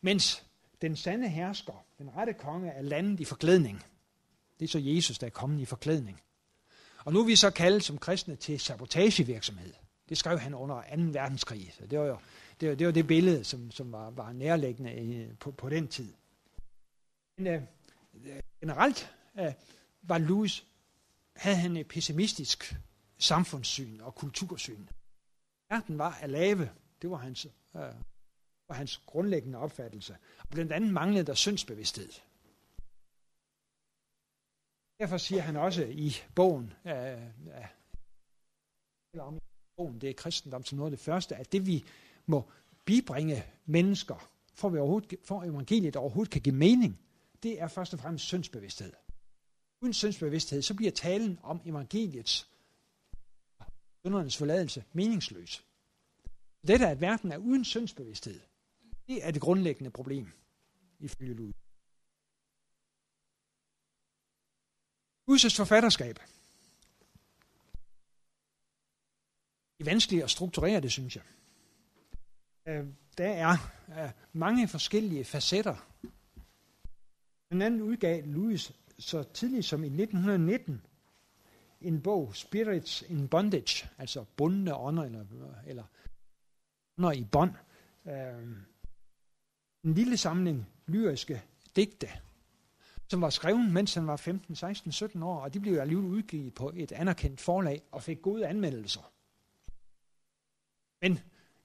Mens 0.01 0.47
den 0.83 0.97
sande 0.97 1.29
hersker, 1.29 1.85
den 1.99 2.17
rette 2.17 2.33
konge, 2.33 2.71
er 2.71 2.83
landet 2.83 3.21
i 3.21 3.25
forklædning. 3.25 3.85
Det 4.59 4.65
er 4.65 4.69
så 4.69 4.79
Jesus, 4.79 5.19
der 5.19 5.27
er 5.27 5.31
kommet 5.31 5.61
i 5.61 5.65
forklædning. 5.65 6.21
Og 7.05 7.13
nu 7.13 7.21
er 7.21 7.27
vi 7.27 7.37
så 7.37 7.51
kaldet 7.51 7.85
som 7.85 7.99
kristne 7.99 8.37
til 8.37 8.61
sabotagevirksomhed. 8.61 9.73
Det 10.09 10.19
skrev 10.19 10.39
han 10.39 10.55
under 10.55 10.83
2. 10.97 11.03
verdenskrig. 11.03 11.73
Så 11.79 11.87
det 11.87 11.99
var 11.99 12.07
jo 12.07 12.19
det, 12.61 12.69
var, 12.69 12.75
det, 12.75 12.87
var 12.87 12.93
det 12.93 13.07
billede, 13.07 13.45
som, 13.45 13.71
som 13.71 13.93
var, 13.93 14.11
var 14.11 14.33
nærliggende 14.33 14.93
øh, 14.93 15.35
på, 15.39 15.51
på 15.51 15.69
den 15.69 15.89
tid. 15.89 16.13
Men 17.37 17.47
øh, 17.47 17.63
generelt 18.61 19.15
øh, 19.39 19.53
var 20.03 20.19
Louis, 20.19 20.67
havde 21.37 21.57
han 21.57 21.77
et 21.77 21.89
pessimistisk 21.89 22.77
samfundssyn 23.19 24.01
og 24.01 24.15
kultursyn. 24.15 24.87
Verden 25.71 25.99
var 25.99 26.19
at 26.23 26.31
lave. 26.31 26.71
Det 27.03 27.11
var 27.11 27.17
hans, 27.17 27.47
øh, 27.77 27.81
var 28.69 28.75
hans 28.75 28.99
grundlæggende 29.07 29.59
opfattelse. 29.59 30.17
Og 30.39 30.49
blandt 30.49 30.73
andet 30.73 30.93
manglede 30.93 31.27
der 31.27 31.35
syndsbevidsthed. 31.35 32.13
Derfor 34.99 35.17
siger 35.17 35.43
han 35.43 35.57
også 35.57 35.85
i 35.85 36.13
bogen, 36.35 36.73
øh, 36.87 37.23
øh, 37.23 37.67
om 39.19 39.39
bogen, 39.77 40.01
det 40.01 40.11
er 40.11 40.15
kristendom 40.15 40.65
som 40.65 40.79
noget 40.79 40.93
af 40.93 40.97
det 40.97 41.05
første, 41.05 41.37
at 41.37 41.53
det 41.53 41.67
vi 41.67 41.85
må 42.27 42.51
bibringe 42.85 43.45
mennesker, 43.67 44.31
for, 44.55 44.69
vi 44.69 44.79
overhovedet, 44.79 45.19
for 45.25 45.43
evangeliet 45.43 45.97
overhovedet 45.97 46.33
kan 46.33 46.43
give 46.43 46.55
mening, 46.55 47.01
det 47.43 47.61
er 47.61 47.69
først 47.69 47.93
og 47.93 48.01
fremmest 48.01 48.25
syndsbevidsthed. 48.25 48.93
uden 49.83 49.95
syndsbevidsthed, 49.95 50.63
så 50.63 50.75
bliver 50.75 50.93
talen 50.93 51.39
om 51.43 51.61
evangeliets 51.65 52.51
syndernes 54.07 54.37
forladelse 54.37 54.85
meningsløs. 54.93 55.65
Dette, 56.67 56.89
at 56.89 57.01
verden 57.01 57.33
er 57.33 57.37
uden 57.37 57.65
syndsbevidsthed, 57.65 58.41
det 59.07 59.27
er 59.27 59.31
det 59.31 59.43
grundlæggende 59.43 59.91
problem, 59.91 60.33
ifølge 60.99 61.35
Louis. 61.35 61.55
Guds 65.27 65.57
forfatterskab. 65.57 66.19
Det 69.79 69.87
er 69.87 69.91
vanskeligt 69.91 70.25
at 70.25 70.31
strukturere 70.31 70.81
det, 70.81 70.93
synes 70.93 71.17
jeg. 71.17 71.25
Øh, 72.69 72.87
der 73.19 73.29
er 73.29 73.53
øh, 73.89 74.11
mange 74.33 74.69
forskellige 74.69 75.25
facetter. 75.25 75.77
En 77.51 77.63
anden 77.63 77.83
udgav 77.83 78.27
Louis 78.27 78.73
så 78.99 79.23
tidligt 79.23 79.65
som 79.65 79.85
i 79.85 79.87
1919 79.87 80.86
en 81.81 82.03
bog, 82.03 82.37
Spirits 82.37 83.03
in 83.03 83.29
Bondage, 83.29 83.89
altså 83.99 84.25
bundne 84.37 84.77
ånder, 84.77 85.05
eller, 85.05 85.25
eller 85.67 85.85
ånder 86.99 87.13
i 87.13 87.25
bånd. 87.25 87.55
Øh, 88.07 88.57
en 89.85 89.95
lille 89.95 90.17
samling 90.17 90.67
lyriske 90.87 91.43
digte, 91.77 92.09
som 93.09 93.21
var 93.21 93.31
skrevet, 93.31 93.73
mens 93.73 93.95
han 93.95 94.07
var 94.07 94.17
15, 94.17 94.57
16, 94.57 94.93
17 94.93 95.23
år, 95.23 95.41
og 95.41 95.55
de 95.55 95.61
blev 95.61 95.79
alligevel 95.79 96.07
udgivet 96.07 96.55
på 96.55 96.73
et 96.77 96.93
anerkendt 96.93 97.41
forlag 97.41 97.83
og 97.93 98.03
fik 98.03 98.23
gode 98.23 98.47
anmeldelser. 98.47 99.13
Men 101.03 101.19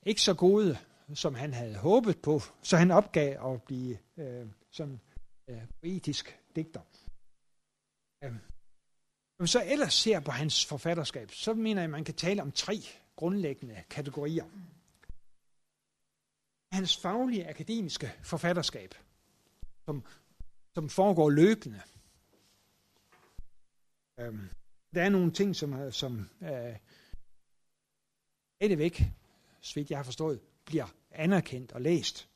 ikke 0.04 0.22
så 0.22 0.34
gode, 0.34 0.78
som 1.14 1.36
han 1.36 1.54
havde 1.54 1.76
håbet 1.76 2.22
på, 2.22 2.40
så 2.64 2.78
han 2.78 2.92
opgav 2.92 3.54
at 3.54 3.64
blive 3.64 3.98
øh, 4.18 4.48
sådan 4.72 5.00
øh, 5.48 5.62
poetisk 5.82 6.40
digter. 6.56 6.82
Øh. 8.24 8.36
Når 9.42 9.44
vi 9.44 9.50
så 9.50 9.64
ellers 9.66 9.94
ser 9.94 10.20
på 10.20 10.32
hans 10.32 10.66
forfatterskab, 10.66 11.32
så 11.32 11.54
mener 11.54 11.82
jeg, 11.82 11.86
at 11.86 11.90
man 11.90 12.04
kan 12.04 12.16
tale 12.16 12.42
om 12.42 12.52
tre 12.52 12.82
grundlæggende 13.16 13.84
kategorier. 13.90 14.46
Hans 16.72 16.98
faglige 16.98 17.50
akademiske 17.50 18.12
forfatterskab, 18.24 18.96
som, 19.86 20.06
som 20.74 20.90
foregår 20.90 21.30
løbende. 21.30 21.82
Øhm, 24.20 24.50
der 24.96 25.04
er 25.04 25.10
nogle 25.10 25.32
ting, 25.32 25.56
som, 25.56 25.92
som 25.92 26.30
øh, 28.62 28.78
væk, 28.78 29.04
så 29.62 29.76
vidt 29.76 29.90
jeg 29.90 29.98
har 29.98 30.04
forstået, 30.04 30.42
bliver 30.66 30.88
anerkendt 31.12 31.72
og 31.72 31.82
læst. 31.82 32.30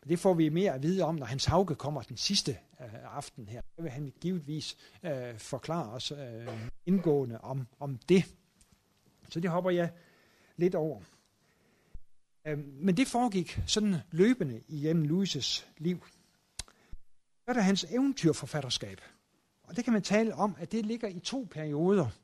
Men 0.00 0.08
det 0.08 0.18
får 0.18 0.34
vi 0.34 0.48
mere 0.48 0.72
at 0.72 0.82
vide 0.82 1.02
om, 1.02 1.14
når 1.14 1.26
Hans 1.26 1.44
Hauge 1.44 1.74
kommer 1.74 2.02
den 2.02 2.16
sidste 2.16 2.58
øh, 2.84 3.16
aften 3.16 3.48
her. 3.48 3.62
Så 3.76 3.82
vil 3.82 3.90
han 3.90 4.12
givetvis 4.20 4.76
øh, 5.02 5.38
forklare 5.38 5.90
os 5.90 6.12
øh, 6.12 6.48
indgående 6.86 7.40
om, 7.40 7.66
om 7.80 7.98
det. 8.08 8.34
Så 9.28 9.40
det 9.40 9.50
hopper 9.50 9.70
jeg 9.70 9.90
lidt 10.56 10.74
over. 10.74 11.00
Øh, 12.46 12.58
men 12.58 12.96
det 12.96 13.06
foregik 13.06 13.60
sådan 13.66 13.96
løbende 14.10 14.62
igennem 14.68 15.04
Louises 15.04 15.68
liv. 15.78 16.04
Så 17.44 17.50
er 17.50 17.52
der 17.52 17.60
hans 17.60 17.84
eventyrforfatterskab. 17.84 19.00
Og 19.62 19.76
det 19.76 19.84
kan 19.84 19.92
man 19.92 20.02
tale 20.02 20.34
om, 20.34 20.56
at 20.58 20.72
det 20.72 20.86
ligger 20.86 21.08
i 21.08 21.18
to 21.18 21.48
perioder– 21.50 22.08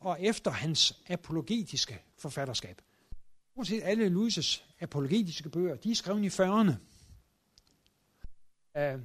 og 0.00 0.22
efter 0.22 0.50
hans 0.50 1.02
apologetiske 1.08 2.02
forfatterskab. 2.18 2.82
Uanset 3.54 3.82
alle 3.84 4.06
Louis' 4.06 4.62
apologetiske 4.80 5.48
bøger, 5.48 5.76
de 5.76 5.90
er 5.90 5.94
skrevet 5.94 6.24
i 6.24 6.28
40'erne. 6.28 6.72
Uh, 8.74 9.00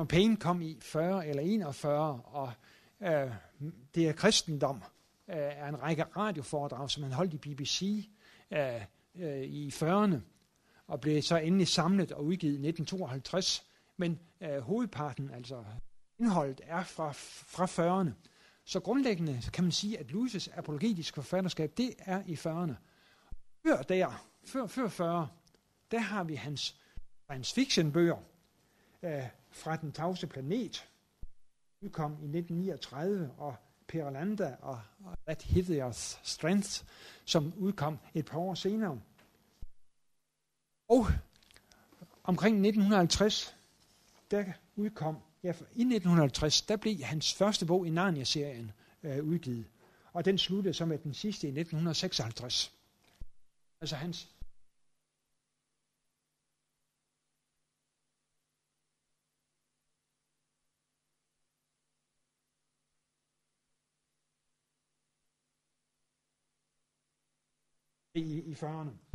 uh, 0.00 0.06
Pain 0.06 0.36
kom 0.36 0.62
i 0.62 0.78
40 0.80 1.26
eller 1.26 1.42
41, 1.42 2.20
og 2.24 2.52
øh, 3.02 3.30
det 3.94 4.08
er 4.08 4.12
kristendom 4.12 4.82
øh, 5.30 5.36
er 5.36 5.68
en 5.68 5.82
række 5.82 6.04
radioforedrag, 6.04 6.90
som 6.90 7.02
han 7.02 7.12
holdt 7.12 7.34
i 7.34 7.38
BBC 7.38 8.08
øh, 8.50 8.82
øh, 9.14 9.42
i 9.42 9.68
40'erne, 9.68 10.16
og 10.86 11.00
blev 11.00 11.22
så 11.22 11.36
endelig 11.36 11.68
samlet 11.68 12.12
og 12.12 12.24
udgivet 12.24 12.52
i 12.52 12.68
1952. 12.68 13.66
Men 13.96 14.20
øh, 14.40 14.58
hovedparten, 14.58 15.30
altså 15.30 15.64
indholdet 16.18 16.60
er 16.64 16.82
fra, 16.84 17.12
fra 17.12 17.66
40'erne. 17.66 18.10
Så 18.64 18.80
grundlæggende 18.80 19.42
kan 19.52 19.64
man 19.64 19.72
sige, 19.72 19.98
at 19.98 20.06
Louis' 20.10 20.58
apologetiske 20.58 21.14
forfatterskab, 21.14 21.72
det 21.76 21.94
er 21.98 22.22
i 22.26 22.34
40'erne. 22.34 22.74
Før 23.66 23.82
der, 23.82 24.26
før, 24.44 24.66
før 24.66 24.88
40, 24.88 25.28
der 25.90 25.98
har 25.98 26.24
vi 26.24 26.34
hans 26.34 26.76
science 27.24 27.54
fiction 27.54 27.92
bøger 27.92 28.16
øh, 29.02 29.22
fra 29.50 29.76
Den 29.76 29.92
tavse 29.92 30.26
planet, 30.26 30.88
udkom 31.80 32.12
i 32.12 32.38
1939, 32.38 33.30
og 33.38 33.56
Perlanda 33.88 34.56
og, 34.60 34.80
og 35.04 35.16
That 35.26 35.42
Hideous 35.42 36.20
Strength, 36.22 36.84
som 37.24 37.52
udkom 37.56 37.98
et 38.14 38.24
par 38.24 38.38
år 38.38 38.54
senere. 38.54 39.00
Og 40.88 41.06
omkring 42.24 42.56
1950, 42.56 43.56
der 44.30 44.44
udkom 44.76 45.16
Ja, 45.46 45.52
i 45.52 45.82
1950, 45.82 46.62
der 46.62 46.76
blev 46.76 47.02
hans 47.02 47.34
første 47.34 47.66
bog 47.66 47.86
i 47.86 47.90
Narnia-serien 47.90 48.72
øh, 49.02 49.24
udgivet. 49.24 49.66
Og 50.12 50.24
den 50.24 50.38
sluttede 50.38 50.74
så 50.74 50.84
med 50.84 50.98
den 50.98 51.14
sidste 51.14 51.46
i 51.46 51.50
1956. 51.50 52.72
Altså 53.80 53.96
hans 53.96 54.28
i, 68.14 68.42
i 68.50 68.54
40'erne. 68.54 69.05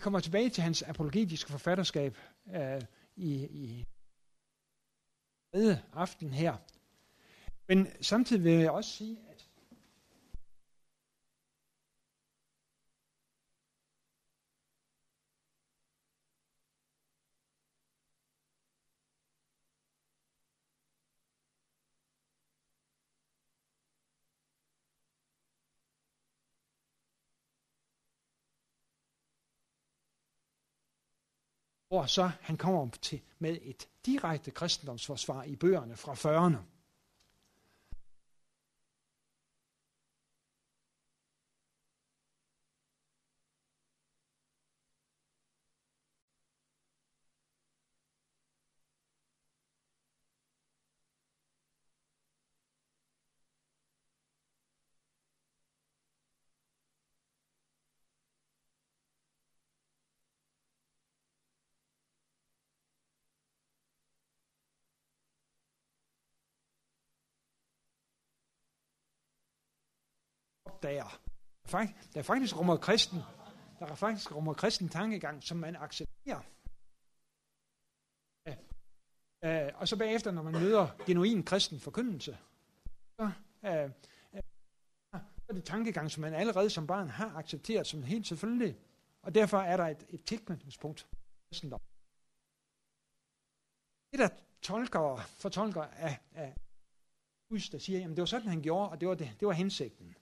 Vi 0.00 0.02
kommer 0.02 0.20
tilbage 0.20 0.50
til 0.50 0.62
hans 0.62 0.82
apologetiske 0.82 1.50
forfatterskab 1.50 2.16
øh, 2.54 2.82
i, 3.16 3.34
i 3.34 3.86
tredje 5.52 5.82
aften 5.92 6.32
her. 6.32 6.56
Men 7.68 7.88
samtidig 8.00 8.44
vil 8.44 8.52
jeg 8.52 8.70
også 8.70 8.90
sige, 8.90 9.18
hvor 31.90 32.06
så 32.06 32.30
han 32.40 32.56
kommer 32.56 32.88
til 33.02 33.20
med 33.38 33.58
et 33.62 33.88
direkte 34.06 34.50
kristendomsforsvar 34.50 35.42
i 35.42 35.56
bøgerne 35.56 35.96
fra 35.96 36.12
40'erne. 36.12 36.56
Opdager, 70.80 71.20
der 72.14 72.22
faktisk 72.22 72.58
rummer 72.58 72.76
kristen, 72.76 73.18
der 73.78 73.86
er 73.86 73.94
faktisk 73.94 74.34
rummer 74.34 74.54
kristen 74.54 74.88
tankegang, 74.88 75.42
som 75.42 75.56
man 75.56 75.76
accepterer. 75.76 76.40
Ja. 78.46 78.56
Uh, 79.42 79.80
og 79.80 79.88
så 79.88 79.96
bagefter, 79.96 80.30
når 80.30 80.42
man 80.42 80.52
møder 80.52 80.88
genuin 81.06 81.42
kristen 81.42 81.80
forkyndelse, 81.80 82.38
så 83.16 83.24
uh, 83.62 83.70
er 85.48 85.52
det 85.52 85.64
tankegang, 85.64 86.10
som 86.10 86.20
man 86.20 86.34
allerede 86.34 86.70
som 86.70 86.86
barn 86.86 87.08
har 87.08 87.36
accepteret 87.36 87.86
som 87.86 88.02
helt 88.02 88.26
selvfølgelig. 88.26 88.76
Og 89.22 89.34
derfor 89.34 89.58
er 89.58 89.76
der 89.76 89.86
et, 89.86 90.06
et 90.08 90.24
tilknytningspunkt. 90.24 91.08
Det, 94.12 94.18
der 94.18 94.28
tolker, 94.62 95.16
fortolker 95.16 95.82
af, 95.82 96.18
af 96.34 96.54
Gud, 97.48 97.70
der 97.72 97.78
siger, 97.78 98.04
at 98.04 98.10
det 98.10 98.18
var 98.18 98.24
sådan, 98.24 98.48
han 98.48 98.62
gjorde, 98.62 98.90
og 98.90 99.00
det 99.00 99.08
var, 99.08 99.14
det, 99.14 99.36
det 99.40 99.48
var 99.48 99.52
hensigten. 99.52 100.16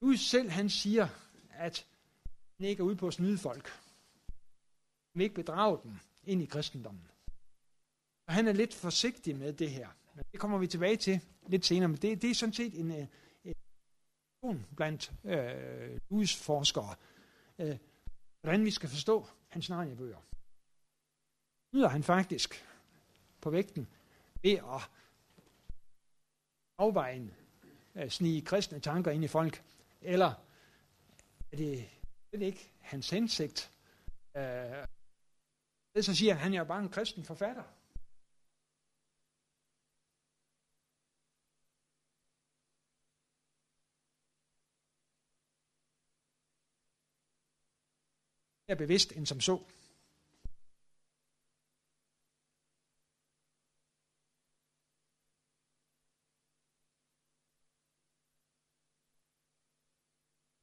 Gud 0.00 0.16
selv, 0.16 0.50
han 0.50 0.70
siger, 0.70 1.08
at 1.50 1.86
han 2.56 2.66
ikke 2.66 2.80
er 2.80 2.84
ude 2.84 2.96
på 2.96 3.06
at 3.06 3.14
snyde 3.14 3.38
folk. 3.38 3.68
Han 5.12 5.22
ikke 5.22 5.34
bedrage 5.34 5.78
dem 5.82 5.98
ind 6.24 6.42
i 6.42 6.46
kristendommen. 6.46 7.08
Og 8.26 8.34
han 8.34 8.48
er 8.48 8.52
lidt 8.52 8.74
forsigtig 8.74 9.36
med 9.36 9.52
det 9.52 9.70
her. 9.70 9.88
Men 10.14 10.24
det 10.32 10.40
kommer 10.40 10.58
vi 10.58 10.66
tilbage 10.66 10.96
til 10.96 11.20
lidt 11.46 11.66
senere. 11.66 11.88
Men 11.88 11.98
det, 11.98 12.22
det 12.22 12.30
er 12.30 12.34
sådan 12.34 12.52
set 12.52 12.80
en, 12.80 12.90
øh, 12.90 13.06
en, 13.44 13.54
en 14.42 14.66
blandt 14.76 15.12
øh, 15.24 16.00
Louis 16.10 16.36
forskere, 16.36 16.94
øh, 17.58 17.78
hvordan 18.40 18.64
vi 18.64 18.70
skal 18.70 18.88
forstå 18.88 19.26
hans 19.48 19.70
Narnia-bøger. 19.70 20.18
Nyder 21.74 21.88
han 21.88 22.02
faktisk 22.02 22.64
på 23.40 23.50
vægten 23.50 23.88
ved 24.42 24.52
at 24.52 24.90
afveje 26.78 27.30
øh, 27.94 28.10
snige 28.10 28.42
kristne 28.42 28.80
tanker 28.80 29.10
ind 29.10 29.24
i 29.24 29.28
folk, 29.28 29.62
eller 30.00 30.34
er 31.52 31.56
det, 31.56 31.90
er 32.32 32.38
det 32.38 32.46
ikke 32.46 32.70
hans 32.80 33.10
hensigt? 33.10 33.70
Øh, 34.36 34.86
så 36.02 36.14
siger 36.14 36.34
han, 36.34 36.38
at 36.38 36.42
han 36.42 36.54
er 36.54 36.64
bare 36.64 36.82
en 36.82 36.88
kristen 36.88 37.24
forfatter. 37.24 37.62
mere 48.68 48.76
bevidst 48.76 49.12
end 49.12 49.26
som 49.26 49.40
så. 49.40 49.64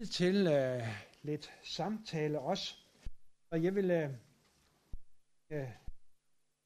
Til 0.05 0.47
øh, 0.47 0.87
lidt 1.23 1.51
samtale 1.63 2.39
også. 2.39 2.75
Og 3.49 3.63
jeg 3.63 3.75
vil 3.75 3.91
uh, 5.49 5.57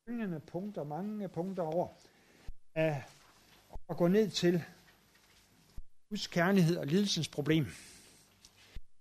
følgende 0.05 0.39
punkter, 0.39 0.83
mange 0.83 1.29
punkter 1.29 1.63
over, 1.63 1.87
øh, 2.77 2.95
og 3.87 3.97
gå 3.97 4.07
ned 4.07 4.29
til 4.29 4.63
Guds 6.09 6.27
kærlighed 6.27 6.77
og 6.77 6.87
lidelsens 6.87 7.27
problem. 7.27 7.65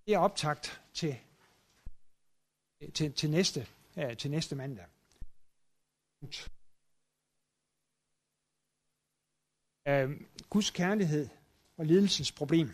Det 0.07 0.15
er 0.15 0.19
optagt 0.19 0.81
til 0.95 1.19
til, 2.95 3.13
til, 3.13 3.31
næste, 3.31 3.67
øh, 3.97 4.17
til 4.17 4.31
næste 4.31 4.57
mandag. 4.57 4.87
Øh, 9.89 10.21
Guds 10.51 10.71
kærlighed 10.71 11.29
og 11.77 11.87
lidelsens 11.87 12.33
problem. 12.33 12.71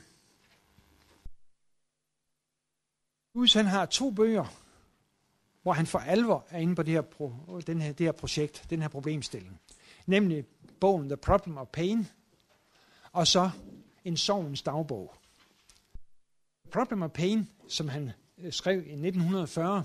Gud 3.35 3.57
han 3.57 3.67
har 3.67 3.87
to 3.87 4.11
bøger, 4.11 4.45
hvor 5.63 5.73
han 5.73 5.87
for 5.87 5.99
alvor 5.99 6.47
er 6.51 6.59
inde 6.59 6.75
på 6.75 6.83
det 6.83 6.95
her, 6.95 7.01
pro, 7.01 7.61
den 7.67 7.81
her, 7.81 7.93
det 7.93 8.07
her 8.07 8.13
projekt, 8.13 8.67
den 8.71 8.83
her 8.83 8.89
problemstilling. 8.89 9.61
Nemlig 10.07 10.45
bogen 10.81 11.09
The 11.09 11.17
Problem 11.17 11.57
of 11.57 11.69
Pain, 11.69 12.07
og 13.13 13.27
så 13.27 13.51
en 14.05 14.17
sovens 14.17 14.63
dagbog. 14.63 15.15
The 16.65 16.71
Problem 16.71 17.03
of 17.03 17.11
Pain, 17.11 17.49
som 17.69 17.89
han 17.89 18.11
øh, 18.39 18.53
skrev 18.53 18.79
i 18.79 18.93
1940, 18.93 19.85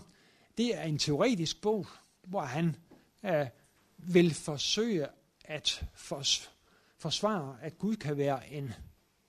det 0.57 0.77
er 0.77 0.83
en 0.83 0.97
teoretisk 0.97 1.61
bog, 1.61 1.87
hvor 2.23 2.41
han 2.41 2.75
øh, 3.23 3.47
vil 3.97 4.33
forsøge 4.33 5.07
at 5.45 5.85
fors- 5.93 6.49
forsvare, 6.97 7.57
at 7.61 7.79
Gud 7.79 7.95
kan 7.95 8.17
være 8.17 8.51
en 8.51 8.73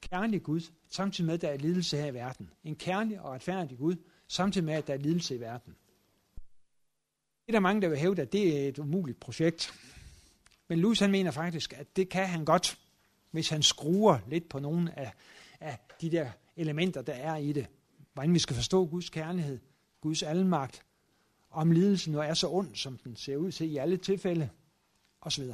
kærlig 0.00 0.42
Gud, 0.42 0.60
samtidig 0.88 1.26
med, 1.26 1.34
at 1.34 1.40
der 1.42 1.48
er 1.48 1.56
lidelse 1.56 1.96
her 1.96 2.06
i 2.06 2.14
verden. 2.14 2.50
En 2.64 2.76
kærlig 2.76 3.20
og 3.20 3.32
retfærdig 3.32 3.78
Gud, 3.78 3.96
samtidig 4.30 4.64
med, 4.64 4.74
at 4.74 4.86
der 4.86 4.94
er 4.94 4.98
lidelse 4.98 5.34
i 5.34 5.40
verden. 5.40 5.76
Det 7.46 7.48
er 7.48 7.52
der 7.52 7.60
mange, 7.60 7.82
der 7.82 7.88
vil 7.88 7.98
hævde, 7.98 8.22
at 8.22 8.32
det 8.32 8.64
er 8.64 8.68
et 8.68 8.78
umuligt 8.78 9.20
projekt. 9.20 9.74
Men 10.68 10.78
Louis 10.78 10.98
han 10.98 11.10
mener 11.10 11.30
faktisk, 11.30 11.72
at 11.72 11.96
det 11.96 12.08
kan 12.08 12.26
han 12.28 12.44
godt, 12.44 12.78
hvis 13.30 13.48
han 13.48 13.62
skruer 13.62 14.18
lidt 14.28 14.48
på 14.48 14.58
nogle 14.58 14.98
af, 14.98 15.12
af 15.60 15.78
de 16.00 16.10
der 16.10 16.30
elementer, 16.56 17.02
der 17.02 17.12
er 17.12 17.36
i 17.36 17.52
det 17.52 17.66
hvordan 18.12 18.34
vi 18.34 18.38
skal 18.38 18.56
forstå 18.56 18.86
Guds 18.86 19.10
kærlighed, 19.10 19.58
Guds 20.00 20.22
almagt, 20.22 20.82
om 21.50 21.70
lidelsen 21.70 22.12
nu 22.12 22.18
er 22.18 22.34
så 22.34 22.48
ond, 22.48 22.74
som 22.74 22.98
den 22.98 23.16
ser 23.16 23.36
ud 23.36 23.52
til 23.52 23.70
i 23.70 23.76
alle 23.76 23.96
tilfælde, 23.96 24.50
osv. 25.20 25.44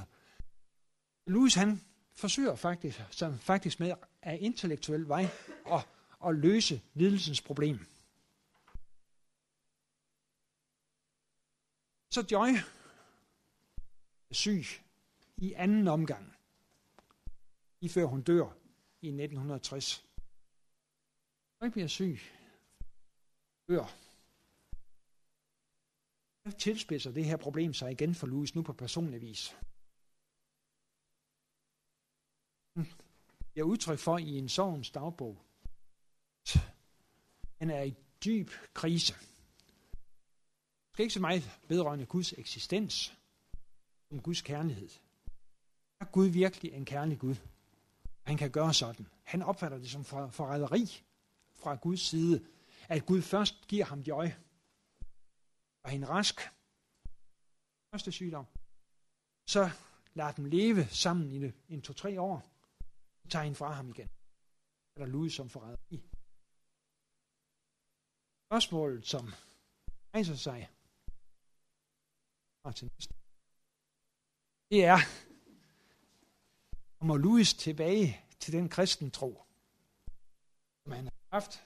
Louis 1.27 1.55
han 1.55 1.81
forsøger 2.15 2.55
faktisk, 2.55 3.03
som 3.11 3.39
faktisk 3.39 3.81
med 3.81 3.93
af 4.23 4.39
intellektuel 4.41 5.09
vej 5.09 5.29
at, 5.73 5.87
at 6.27 6.35
løse 6.35 6.81
lidelsens 6.95 7.41
problem. 7.41 7.79
Så 12.17 12.27
Joy 12.33 12.49
er 14.31 14.35
syg 14.35 14.65
i 15.37 15.53
anden 15.53 15.89
omgang, 15.89 16.37
lige 17.81 17.93
før 17.93 18.05
hun 18.05 18.23
dør 18.23 18.47
i 19.01 19.09
1960. 19.09 20.05
Joy 21.63 21.69
bliver 21.69 21.87
syg 21.87 22.19
dør. 23.69 23.87
Jeg 26.45 26.59
tilspidser 26.59 27.13
det 27.13 27.25
her 27.25 27.37
problem 27.37 27.75
sig 27.75 27.93
igen 27.93 28.15
for 28.15 28.27
Louis 28.27 28.55
nu 28.55 28.63
på 28.63 28.73
personlig 28.73 29.21
vis. 29.21 29.57
Hmm. 32.75 32.87
Jeg 33.57 33.65
udtryk 33.65 33.99
for 33.99 34.19
i 34.19 34.39
en 34.39 34.49
sorgens 34.49 34.91
dagbog. 34.91 35.43
Han 37.59 37.71
er 37.71 37.83
i 37.83 37.95
dyb 38.25 38.51
krise. 38.75 39.15
Det 40.97 41.03
er 41.03 41.05
ikke 41.05 41.15
så 41.15 41.21
meget 41.21 41.61
vedrørende 41.69 42.07
Guds 42.07 42.33
eksistens, 42.33 43.19
som 44.09 44.23
Guds 44.23 44.43
kærlighed. 44.43 44.89
Er 46.01 46.05
Gud 46.05 46.27
virkelig 46.27 46.73
en 46.73 46.85
kærlig 46.85 47.19
Gud? 47.19 47.35
Han 48.23 48.37
kan 48.37 48.51
gøre 48.51 48.75
sådan. 48.75 49.07
Han 49.23 49.43
opfatter 49.43 49.79
det 49.79 49.91
som 49.91 50.05
forræderi 50.05 51.05
fra 51.55 51.75
Guds 51.75 52.01
side, 52.01 52.47
at 52.89 53.07
Gud 53.07 53.23
først 53.23 53.69
giver 53.69 53.85
ham 53.85 54.01
joy 54.01 54.27
og 55.83 55.91
hende 55.91 56.09
rask. 56.09 56.41
Første 57.91 58.13
sygdom. 58.13 58.47
Så 59.47 59.71
lader 60.15 60.33
dem 60.33 60.45
leve 60.45 60.87
sammen 60.87 61.33
i 61.33 61.53
en 61.75 61.83
to-tre 61.83 62.21
år. 62.21 62.43
Så 63.23 63.29
tager 63.29 63.43
hende 63.43 63.57
fra 63.57 63.73
ham 63.73 63.89
igen. 63.89 64.09
Eller 64.97 65.07
lude 65.07 65.13
Louis 65.13 65.33
som 65.33 65.49
forræderi. 65.49 66.03
Spørgsmålet, 68.47 69.07
som 69.07 69.33
rejser 70.15 70.35
sig 70.35 70.71
til 72.73 72.91
næste, 72.95 73.15
det 74.71 74.85
er, 74.85 74.99
kommer 76.99 77.17
Louis 77.17 77.55
tilbage 77.55 78.21
til 78.41 78.53
den 78.53 78.69
kristen 78.69 79.11
tro, 79.11 79.43
som 80.83 80.93
han 80.93 81.05
har 81.05 81.13
haft. 81.33 81.63